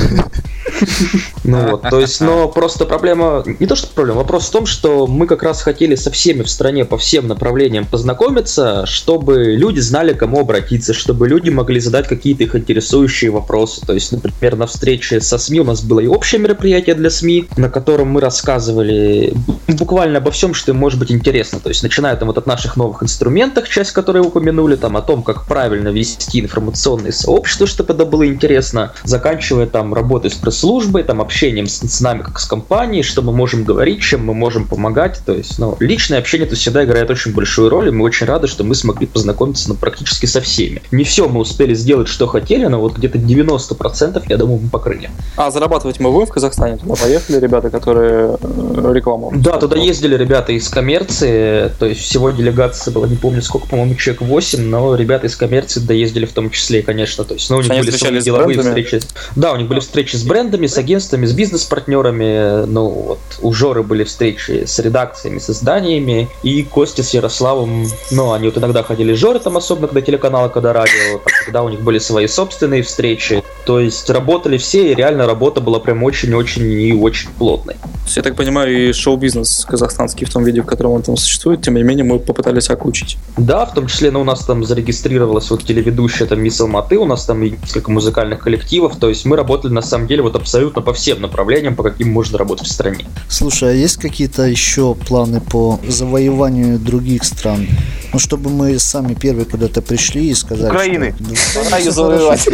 [1.43, 5.07] Ну вот, то есть, но просто проблема, не то что проблема, вопрос в том, что
[5.07, 10.13] мы как раз хотели со всеми в стране по всем направлениям познакомиться, чтобы люди знали,
[10.13, 13.81] к кому обратиться, чтобы люди могли задать какие-то их интересующие вопросы.
[13.85, 17.30] То есть, например, на встрече со СМИ у нас было и общее мероприятие для СМИ,
[17.57, 19.33] на котором мы рассказывали
[19.67, 21.59] буквально обо всем, что им может быть интересно.
[21.59, 25.23] То есть, начиная там вот от наших новых инструментах, часть которые упомянули, там о том,
[25.23, 31.21] как правильно вести информационные сообщества, чтобы это было интересно, заканчивая там работой с пресс-службой, там
[31.21, 35.21] общением с, с нами как с компанией, что мы можем говорить, чем мы можем помогать.
[35.25, 38.47] То есть, ну, личное общение тут всегда играет очень большую роль, и мы очень рады,
[38.47, 40.81] что мы смогли познакомиться ну, практически со всеми.
[40.91, 45.09] Не все мы успели сделать, что хотели, но вот где-то 90% я думаю, мы покрыли.
[45.37, 46.77] А зарабатывать мы будем в Казахстане?
[46.77, 49.31] Туда поехали ребята, которые э, рекламу.
[49.35, 53.95] Да, туда ездили ребята из коммерции, то есть всего делегация была, не помню сколько, по-моему,
[53.95, 57.61] человек 8, но ребята из коммерции доездили в том числе, конечно, то есть, ну, у
[57.61, 58.83] них Они были свои деловые брендами?
[58.83, 59.05] встречи.
[59.35, 63.83] Да, у них были встречи с брендами, с агентствами, с бизнес-партнерами, ну, вот, у Жоры
[63.83, 69.13] были встречи с редакциями, с изданиями, и Костя с Ярославом, ну, они вот иногда ходили
[69.13, 72.83] с Жорой там, особенно когда телеканалы, когда радио, так, когда у них были свои собственные
[72.83, 77.75] встречи, то есть работали все, и реально работа была прям очень-очень и очень плотной.
[77.75, 81.17] То есть, я так понимаю, и шоу-бизнес казахстанский в том виде, в котором он там
[81.17, 83.17] существует, тем не менее мы попытались окучить.
[83.37, 87.05] Да, в том числе, ну, у нас там зарегистрировалась вот телеведущая там Мисс Алматы, у
[87.05, 90.81] нас там и несколько музыкальных коллективов, то есть мы работали на самом деле вот абсолютно
[90.81, 93.05] по всем направлениям, по каким можно работать в стране.
[93.29, 97.67] Слушай, а есть какие-то еще планы по завоеванию других стран?
[98.13, 100.67] Ну, чтобы мы сами первые куда-то пришли и сказали...
[100.69, 101.15] Украины.
[101.15, 102.47] что- Ну, Пора хорошо, завоевать.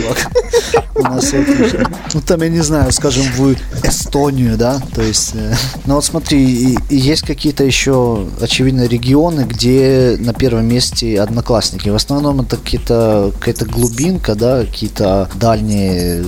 [0.96, 1.90] У нас отлично.
[2.14, 4.80] Ну, там, я не знаю, скажем, в Эстонию, да?
[4.94, 5.32] То есть...
[5.36, 5.54] э,
[5.86, 11.90] Ну, вот смотри, есть какие-то еще, очевидно, регионы, где на первом месте одноклассники.
[11.90, 16.26] В основном это какие-то, какая-то глубинка, да, какие-то дальние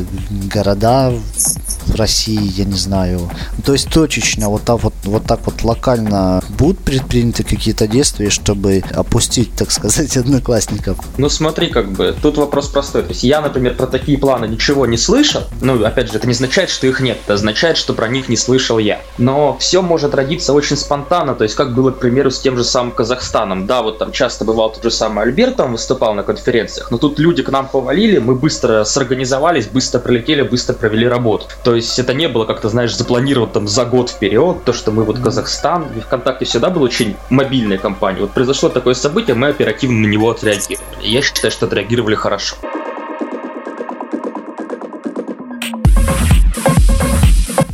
[0.54, 1.12] города
[1.88, 3.30] в России, я не знаю.
[3.66, 8.84] То есть точечно, вот так вот, вот так вот локально будут предприняты какие-то действия, чтобы
[8.92, 10.98] опустить, так сказать, одноклассников?
[11.18, 13.04] Ну смотри, как бы, тут вопрос простой.
[13.04, 15.44] То есть я, например, про такие планы ничего не слышал.
[15.62, 18.38] Ну, опять же, это не означает, что их нет, это означает, что про них не
[18.38, 19.02] слышал я.
[19.18, 22.64] Но все может родиться очень спонтанно, то есть как было, к примеру, с тем же
[22.64, 23.68] самым Казахстаном.
[23.68, 27.20] Да, вот там часто бывал тот же самый Альберт, там выступал на конференциях, но тут
[27.20, 31.48] люди к нам повалили, мы быстро сорганизовались, быстро прилетели, быстро провели работу.
[31.62, 35.04] То есть это не было как-то, знаешь, запланировано там за год вперед, то, что мы
[35.04, 38.22] вот Казахстан, ВКонтакте всегда была очень мобильная компания.
[38.22, 40.88] Вот произошло такое событие, мы оперативно на него отреагировали.
[41.02, 42.56] Я считаю, что отреагировали хорошо.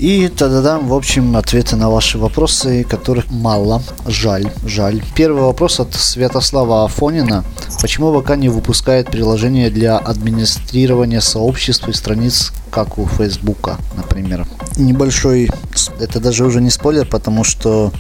[0.06, 3.82] И тогда в общем, ответы на ваши вопросы, которых мало.
[4.06, 5.02] Жаль, жаль.
[5.16, 7.44] Первый вопрос от Святослава Афонина.
[7.82, 14.46] Почему ВК не выпускает приложение для администрирования сообществ и страниц, как у Фейсбука, например?
[14.78, 15.50] Небольшой,
[16.00, 17.92] это даже уже не спойлер, потому что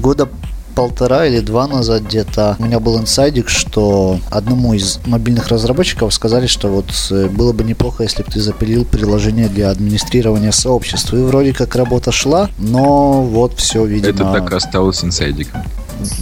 [0.00, 0.28] года
[0.74, 6.46] полтора или два назад где-то у меня был инсайдик, что одному из мобильных разработчиков сказали,
[6.46, 11.12] что вот э, было бы неплохо, если бы ты запилил приложение для администрирования сообществ.
[11.14, 14.10] И вроде как работа шла, но вот все, видимо...
[14.10, 15.62] Это так и осталось инсайдиком.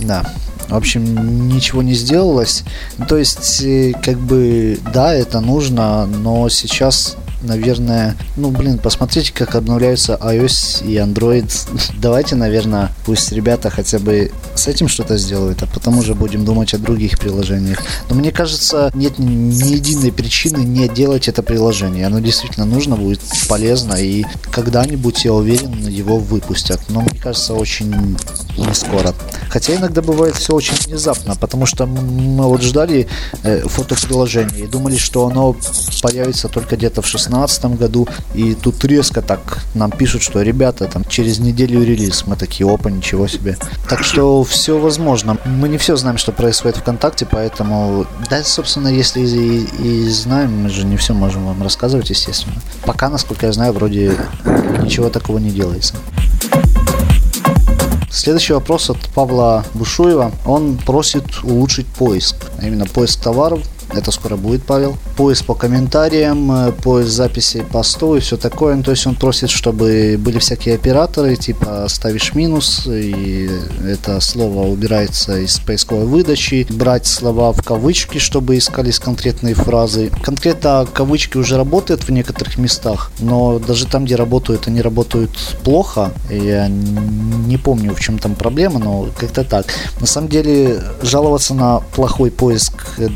[0.02, 0.24] Да.
[0.68, 2.62] В общем, ничего не сделалось.
[3.08, 9.54] То есть, э, как бы, да, это нужно, но сейчас, наверное, ну, блин, посмотрите, как
[9.54, 11.50] обновляются iOS и Android.
[11.98, 16.74] Давайте, наверное, пусть ребята хотя бы с этим что-то сделают, а потом уже будем думать
[16.74, 17.82] о других приложениях.
[18.08, 22.06] Но мне кажется, нет ни единой причины не делать это приложение.
[22.06, 26.80] Оно действительно нужно будет, полезно, и когда-нибудь, я уверен, его выпустят.
[26.88, 28.16] Но мне кажется, очень
[28.56, 29.14] не скоро.
[29.48, 33.08] Хотя иногда бывает все очень внезапно, потому что мы вот ждали
[33.42, 35.56] э, фотоприложение и думали, что оно
[36.02, 41.04] появится только где-то в шестнадцатом году, и тут резко так нам пишут, что ребята, там
[41.04, 42.24] через неделю релиз.
[42.26, 43.56] Мы такие, опа, ничего себе.
[43.88, 45.38] Так что все возможно.
[45.44, 50.68] Мы не все знаем, что происходит ВКонтакте, поэтому, да, собственно, если и, и знаем, мы
[50.70, 52.56] же не все можем вам рассказывать, естественно.
[52.84, 54.12] Пока, насколько я знаю, вроде
[54.82, 55.94] ничего такого не делается.
[58.10, 60.32] Следующий вопрос от Павла Бушуева.
[60.44, 63.60] Он просит улучшить поиск, а именно поиск товаров
[63.92, 64.96] это скоро будет, Павел.
[65.16, 68.76] Поиск по комментариям, э, поиск записей постов и все такое.
[68.76, 73.50] Ну, то есть он просит, чтобы были всякие операторы, типа ставишь минус, и
[73.86, 76.66] это слово убирается из поисковой выдачи.
[76.70, 80.10] Брать слова в кавычки, чтобы искались конкретные фразы.
[80.22, 85.30] Конкретно кавычки уже работают в некоторых местах, но даже там, где работают, они работают
[85.64, 86.12] плохо.
[86.30, 89.66] Я не помню, в чем там проблема, но как-то так.
[90.00, 93.08] На самом деле, жаловаться на плохой поиск э,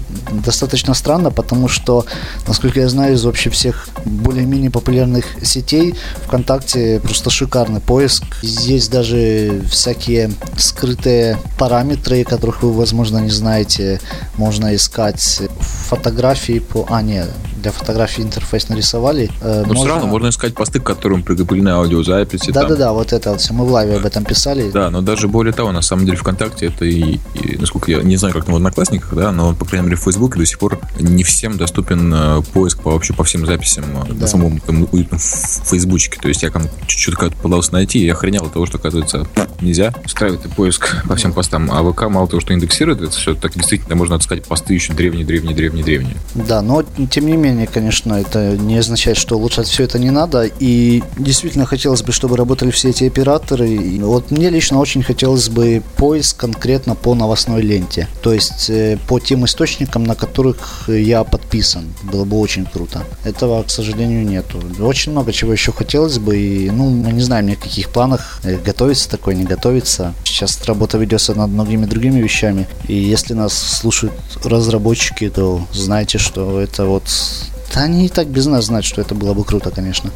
[0.44, 2.04] достаточно достаточно странно, потому что,
[2.46, 5.94] насколько я знаю, из вообще всех более-менее популярных сетей
[6.26, 8.24] ВКонтакте просто шикарный поиск.
[8.42, 14.00] Есть даже всякие скрытые параметры, которых вы, возможно, не знаете.
[14.36, 16.86] Можно искать фотографии по...
[16.90, 17.30] А, нет,
[17.64, 19.30] для фотографии интерфейс нарисовали.
[19.40, 19.84] Э, Но можно...
[19.84, 22.50] все равно можно искать посты, к которым прикреплены аудиозаписи.
[22.50, 23.54] Да-да-да, вот это вот все.
[23.54, 24.70] Мы в лайве об этом писали.
[24.70, 28.16] Да, но даже более того, на самом деле ВКонтакте это и, и насколько я не
[28.16, 31.22] знаю, как на Одноклассниках, да, но, по крайней мере, в Фейсбуке до сих пор не
[31.22, 34.14] всем доступен э, поиск по, вообще по всем записям э, да.
[34.14, 36.20] на самом там, уютном фейсбучке.
[36.20, 39.26] То есть я там чуть-чуть как-то пытался найти, и охренел от того, что, оказывается,
[39.60, 41.70] нельзя устраивать поиск по всем постам.
[41.70, 46.16] А ВК мало того, что индексирует, это все так действительно можно отыскать посты еще древние-древние-древние-древние.
[46.34, 50.44] Да, но тем не менее, конечно, это не означает, что улучшать все это не надо.
[50.60, 53.68] И действительно хотелось бы, чтобы работали все эти операторы.
[53.68, 58.08] И вот мне лично очень хотелось бы поиск конкретно по новостной ленте.
[58.22, 60.14] То есть э, по тем источникам, на
[60.52, 61.84] которых я подписан.
[62.02, 63.02] Было бы очень круто.
[63.24, 64.60] Этого, к сожалению, нету.
[64.80, 66.36] Очень много чего еще хотелось бы.
[66.36, 68.40] И, ну, мы не знаем ни о каких планах.
[68.44, 70.12] Э, готовится такое, не готовится.
[70.24, 72.66] Сейчас работа ведется над многими другими вещами.
[72.88, 74.14] И если нас слушают
[74.44, 77.04] разработчики, то знайте, что это вот
[77.74, 80.10] да они и так без нас знают, что это было бы круто, конечно.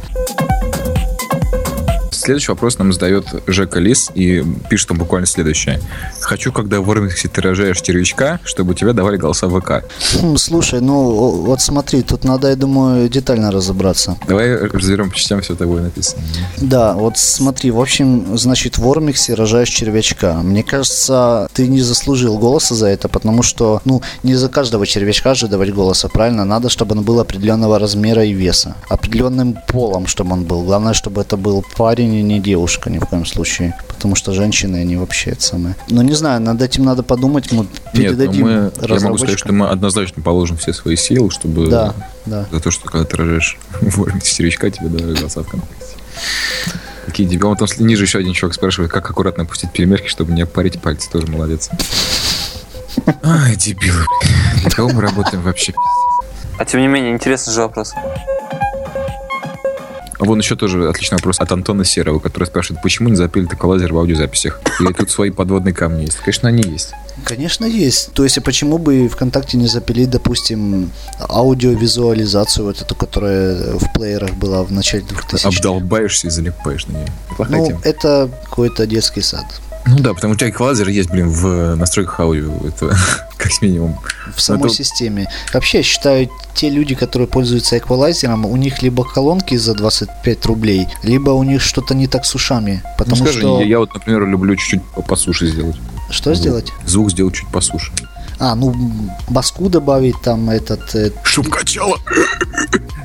[2.29, 5.81] Следующий вопрос нам задает Жека Лис и пишет там буквально следующее.
[6.21, 9.83] Хочу, когда в Ормиксе ты рожаешь червячка, чтобы тебя давали голоса в ВК.
[10.13, 14.15] Хм, слушай, ну вот смотри, тут надо, я думаю, детально разобраться.
[14.27, 16.21] Давай разберем по частям, все тобой написано.
[16.57, 20.35] Да, вот смотри, в общем, значит, в Ормиксе рожаешь червячка.
[20.35, 25.33] Мне кажется, ты не заслужил голоса за это, потому что, ну, не за каждого червячка
[25.33, 26.45] же давать голоса, правильно?
[26.45, 28.75] Надо, чтобы он был определенного размера и веса.
[28.87, 30.61] Определенным полом, чтобы он был.
[30.61, 33.75] Главное, чтобы это был парень и не девушка ни в коем случае.
[33.87, 35.75] Потому что женщины, они вообще это самое.
[35.89, 37.51] Но не знаю, над этим надо подумать.
[37.51, 41.67] Мы передадим Нет, мы, я могу сказать, что мы однозначно положим все свои силы, чтобы
[41.67, 41.93] да,
[42.25, 42.45] да.
[42.51, 45.47] за то, что когда ты рожаешь в червячка, тебе дали голоса в.
[47.05, 47.45] Какие тебе?
[47.45, 51.09] Вот там ниже еще один чувак спрашивает, как аккуратно опустить перемерки, чтобы не опарить пальцы.
[51.09, 51.69] Тоже молодец.
[53.23, 54.05] Ай, дебилы.
[54.61, 55.73] Для кого мы работаем вообще?
[56.57, 57.93] А тем не менее, интересный же вопрос.
[60.19, 63.69] А вон еще тоже отличный вопрос от Антона Серого, который спрашивает, почему не запили такой
[63.69, 64.59] лазер в аудиозаписях?
[64.81, 66.17] Или тут свои подводные камни есть?
[66.17, 66.91] Конечно, они есть.
[67.23, 68.11] Конечно, есть.
[68.13, 74.33] То есть, а почему бы ВКонтакте не запилить, допустим, аудиовизуализацию, вот эту, которая в плеерах
[74.33, 77.07] была в начале 2000 Обдолбаешься и залипаешь на нее.
[77.37, 77.79] Плохая ну, тема.
[77.83, 79.45] это какой-то детский сад.
[79.85, 82.51] Ну да, потому что эквалайзер есть, блин, в настройках аудио.
[82.67, 82.95] Это
[83.37, 83.97] как минимум.
[84.35, 84.75] В самой это...
[84.75, 85.27] системе.
[85.53, 90.87] Вообще, я считаю, те люди, которые пользуются эквалайзером, у них либо колонки за 25 рублей,
[91.03, 92.83] либо у них что-то не так с ушами.
[92.97, 93.59] Потому ну, скажи, что...
[93.61, 95.77] я, я вот, например, люблю чуть-чуть по суше сделать.
[96.09, 96.37] Что звук.
[96.37, 96.73] сделать?
[96.85, 97.91] Звук сделать чуть по суше.
[98.39, 98.73] А, ну,
[99.29, 100.95] баску добавить, там этот...
[100.95, 101.97] Э, Чтоб качало.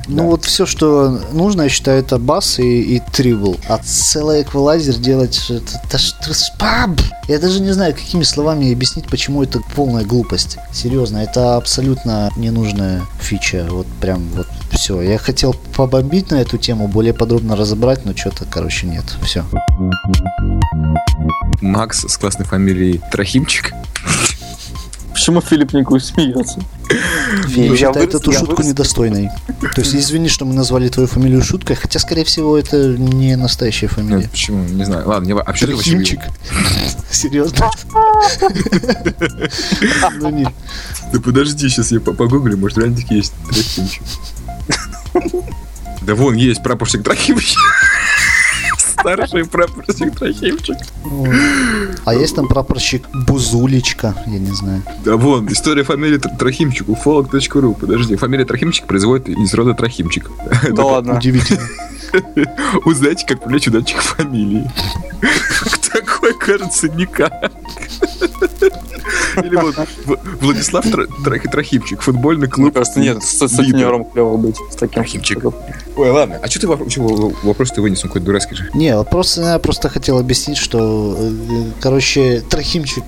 [0.07, 3.57] Ну, вот все, что нужно, я считаю, это бас и, и трибл.
[3.67, 5.39] А целый эквалайзер делать...
[5.49, 6.95] Это, это, это,
[7.27, 10.57] я даже не знаю, какими словами объяснить, почему это полная глупость.
[10.71, 13.65] Серьезно, это абсолютно ненужная фича.
[13.69, 15.01] Вот прям вот все.
[15.01, 19.05] Я хотел побомбить на эту тему, более подробно разобрать, но что-то, короче, нет.
[19.23, 19.43] Все.
[21.61, 23.73] Макс с классной фамилией Трохимчик
[25.15, 26.59] Почему Филипп Никуль смеется?
[27.47, 28.65] Я считаю вырос, эту шутку вырос.
[28.67, 29.29] недостойной.
[29.73, 33.87] То есть, извини, что мы назвали твою фамилию шуткой, хотя, скорее всего, это не настоящая
[33.87, 34.23] фамилия.
[34.23, 34.65] Нет, почему?
[34.65, 35.07] Не знаю.
[35.07, 36.19] Ладно, не а вообще Трохимчик.
[37.11, 37.71] Серьезно?
[40.19, 40.47] Ну не.
[41.13, 44.03] Да подожди, сейчас я погуглю, может, реально есть Трохимчик.
[46.01, 47.57] Да вон есть прапорщик Трохимчик
[48.99, 50.77] старший прапорщик Трохимчик.
[52.05, 54.83] А есть там прапорщик Бузулечка, я не знаю.
[55.03, 57.73] Да вон, история фамилии Трохимчик, уфолог.ру.
[57.73, 60.31] Подожди, фамилия Трохимчик производит из рода Трохимчик.
[60.71, 61.17] Да ладно.
[61.17, 61.67] Удивительно.
[62.85, 64.69] Узнайте, как привлечь удачных фамилии.
[65.93, 67.51] Такой, кажется, никак.
[69.43, 69.75] Или вот
[70.41, 72.73] Владислав Тро- Тро- Трохимчик, футбольный клуб.
[72.73, 74.57] кажется, нет, с сутенером клево быть.
[74.71, 75.43] С таким Трохимчик.
[75.95, 76.39] Ой, ладно.
[76.41, 78.69] А что ты вопрос ты вынес, он какой-то дурацкий же.
[78.73, 83.03] Не, вот просто я просто хотел объяснить, что, э, короче, Трохимчик,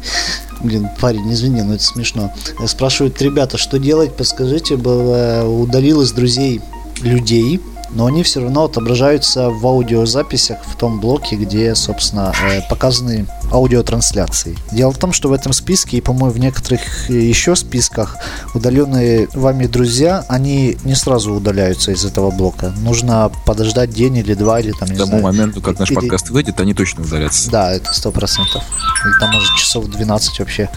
[0.61, 2.34] блин, парень, извини, но это смешно.
[2.65, 6.61] Спрашивают, ребята, что делать, подскажите, было, удалил из друзей
[7.01, 7.61] людей,
[7.91, 14.58] но они все равно отображаются в аудиозаписях в том блоке, где, собственно, э, показаны аудиотрансляции.
[14.72, 18.18] Дело в том, что в этом списке и, по-моему, в некоторых еще списках
[18.54, 22.74] удаленные вами друзья, они не сразу удаляются из этого блока.
[22.82, 25.95] Нужно подождать день или два, или там, не К тому знаю, моменту, как наш Или-
[26.00, 27.50] подкаст выйдет, они точно удалятся.
[27.52, 28.64] да, это сто процентов.
[29.06, 30.70] Или там может часов 12 вообще.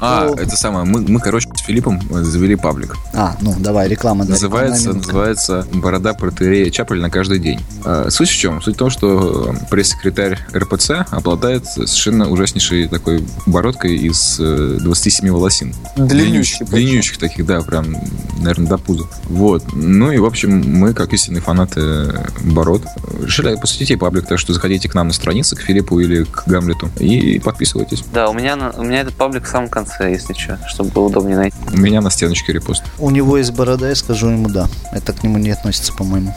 [0.00, 2.96] А, Ну- это самое, мы, мы, короче, с Филиппом э, завели паблик.
[3.14, 4.24] А, ну давай, реклама.
[4.24, 7.60] да, Называется, называется «Борода протерея Чапель на каждый день».
[7.84, 8.60] А, Суть в чем?
[8.62, 15.30] Суть в том, что э, пресс-секретарь РПЦ обладает совершенно ужаснейшей такой бородкой из э, 27
[15.30, 15.74] волосин.
[15.96, 16.58] Длиннющий.
[16.66, 16.74] причем.
[16.74, 17.96] Длиннющих таких, да, прям,
[18.38, 19.04] наверное, до пуза.
[19.24, 19.64] Вот.
[19.74, 22.82] Ну и, в общем, мы, как истинные фанаты бород,
[23.22, 26.44] решили посвятить ей паблик, так что заходите к нам на страницы, к Филиппу или к
[26.46, 28.02] Гамлету, и подписывайтесь.
[28.12, 31.04] Да, у меня, на- у меня этот паблик в самом конце, если что, чтобы было
[31.06, 31.56] удобнее найти.
[31.72, 32.82] У меня на стеночке репост.
[32.98, 34.68] У него есть борода, я скажу ему да.
[34.92, 36.34] Это к нему не относится, по-моему.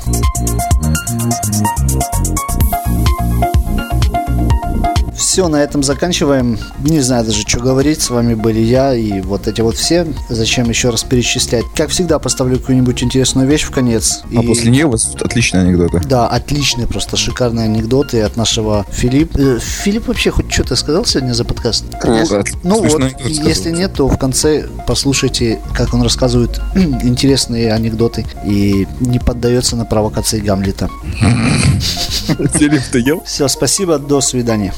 [5.19, 6.57] Все, на этом заканчиваем.
[6.79, 8.01] Не знаю даже, что говорить.
[8.01, 10.07] С вами были я и вот эти вот все.
[10.29, 11.65] Зачем еще раз перечислять?
[11.75, 14.21] Как всегда, поставлю какую-нибудь интересную вещь в конец.
[14.33, 15.99] А И- после нее у вас отличные анекдоты.
[16.07, 19.37] Да, отличные, просто шикарные анекдоты от нашего Филиппа.
[19.37, 21.83] Э, Филипп вообще хоть что-то сказал сегодня за подкаст?
[22.01, 22.41] Конечно.
[22.63, 29.19] Ну вот, если нет, то в конце послушайте, как он рассказывает интересные анекдоты и не
[29.19, 30.89] поддается на провокации Гамлета.
[32.57, 33.21] Филипп, ты ел?
[33.25, 34.73] Все, спасибо, до свидания.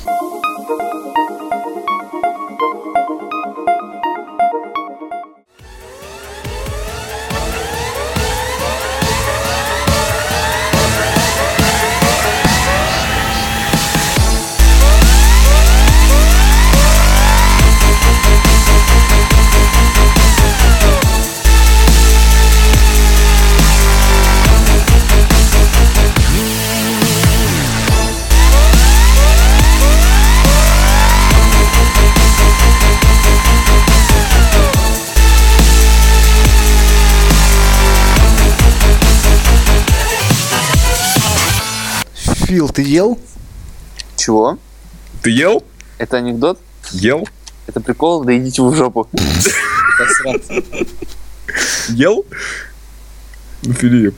[42.82, 43.20] Ты ел?
[44.16, 44.58] Чего?
[45.22, 45.64] Ты ел?
[46.00, 46.60] Это анекдот?
[46.94, 47.28] Ел?
[47.68, 48.24] Это прикол?
[48.24, 49.08] Да идите в жопу.
[51.90, 52.26] Ел?
[53.62, 54.16] Ну, Филипп.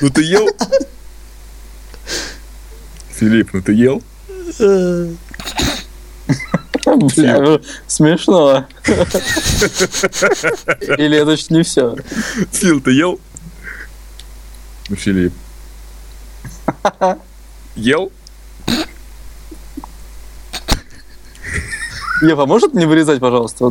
[0.00, 0.46] Ну ты ел?
[3.18, 4.00] Филипп, ну ты ел?
[7.16, 8.68] Бля, ну, смешно.
[10.98, 11.96] Или это ж не все?
[12.52, 13.18] Фил, ты ел?
[14.88, 15.32] Ну, Филипп.
[17.80, 18.12] Ел?
[22.20, 23.70] Ева, может не вырезать, пожалуйста?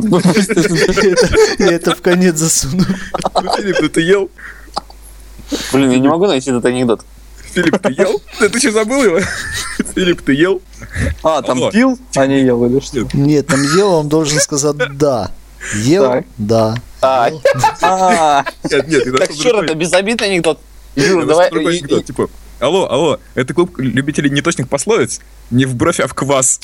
[1.60, 2.84] Я это в конец засуну.
[3.40, 4.28] Ну, Филипп, ну ты ел?
[5.72, 7.02] Блин, я не могу найти этот анекдот.
[7.52, 8.20] Филипп, ты ел?
[8.40, 9.20] Ты, ты что, забыл его?
[9.94, 10.60] Филипп, ты ел?
[11.22, 13.06] А, там пил, а не ел или что?
[13.12, 15.30] Нет, там ел, он должен сказать да.
[15.76, 16.02] Ел?
[16.04, 16.24] Так.
[16.38, 16.74] Да.
[17.02, 17.30] А,
[17.82, 20.58] А, Нет, нет, так другой- это безобидный анекдот?
[20.96, 21.50] Юра, давай...
[22.02, 22.28] Типа,
[22.60, 25.20] алло, алло, это клуб любителей неточных пословиц?
[25.50, 26.60] Не в бровь, а в квас.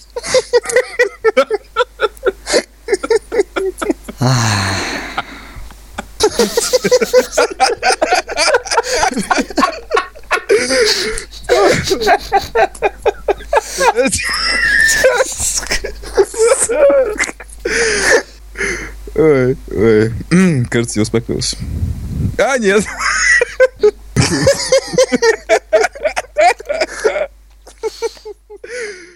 [19.14, 20.12] Ой, ой.
[20.70, 21.56] Кажется, я успокоился.
[22.38, 22.84] А, нет.
[24.28, 24.50] Thank
[28.64, 29.15] you.